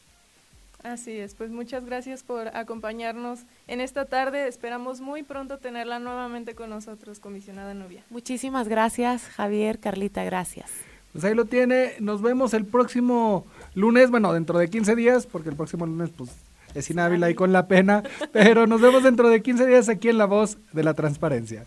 Así 0.83 1.13
es, 1.13 1.35
pues 1.35 1.51
muchas 1.51 1.85
gracias 1.85 2.23
por 2.23 2.49
acompañarnos 2.57 3.41
en 3.67 3.81
esta 3.81 4.07
tarde. 4.07 4.49
Esperamos 4.49 5.01
muy 5.01 5.23
pronto 5.23 5.59
tenerla 5.59 5.99
nuevamente 5.99 6.55
con 6.55 6.71
nosotros, 6.71 7.21
comisionada 7.21 7.75
Nubia. 7.75 8.03
Muchísimas 8.09 8.67
gracias, 8.67 9.25
Javier, 9.25 9.79
Carlita, 9.79 10.25
gracias. 10.25 10.71
Pues 11.13 11.25
ahí 11.25 11.35
lo 11.35 11.45
tiene. 11.45 11.95
Nos 12.01 12.23
vemos 12.23 12.55
el 12.55 12.65
próximo 12.65 13.47
lunes, 13.75 14.11
bueno, 14.11 14.33
dentro 14.33 14.59
de 14.59 14.71
15 14.71 14.95
días, 14.97 15.27
porque 15.27 15.51
el 15.51 15.57
próximo 15.57 15.85
lunes 15.85 16.11
pues 16.17 16.31
es 16.75 16.91
inhábil 16.91 17.29
y 17.29 17.35
con 17.35 17.53
la 17.53 17.67
pena, 17.67 18.03
pero 18.33 18.67
nos 18.67 18.81
vemos 18.81 19.03
dentro 19.03 19.29
de 19.29 19.43
15 19.43 19.67
días 19.67 19.89
aquí 19.89 20.09
en 20.09 20.19
La 20.19 20.27
Voz 20.27 20.59
de 20.73 20.85
la 20.85 20.95
Transparencia. 20.95 21.67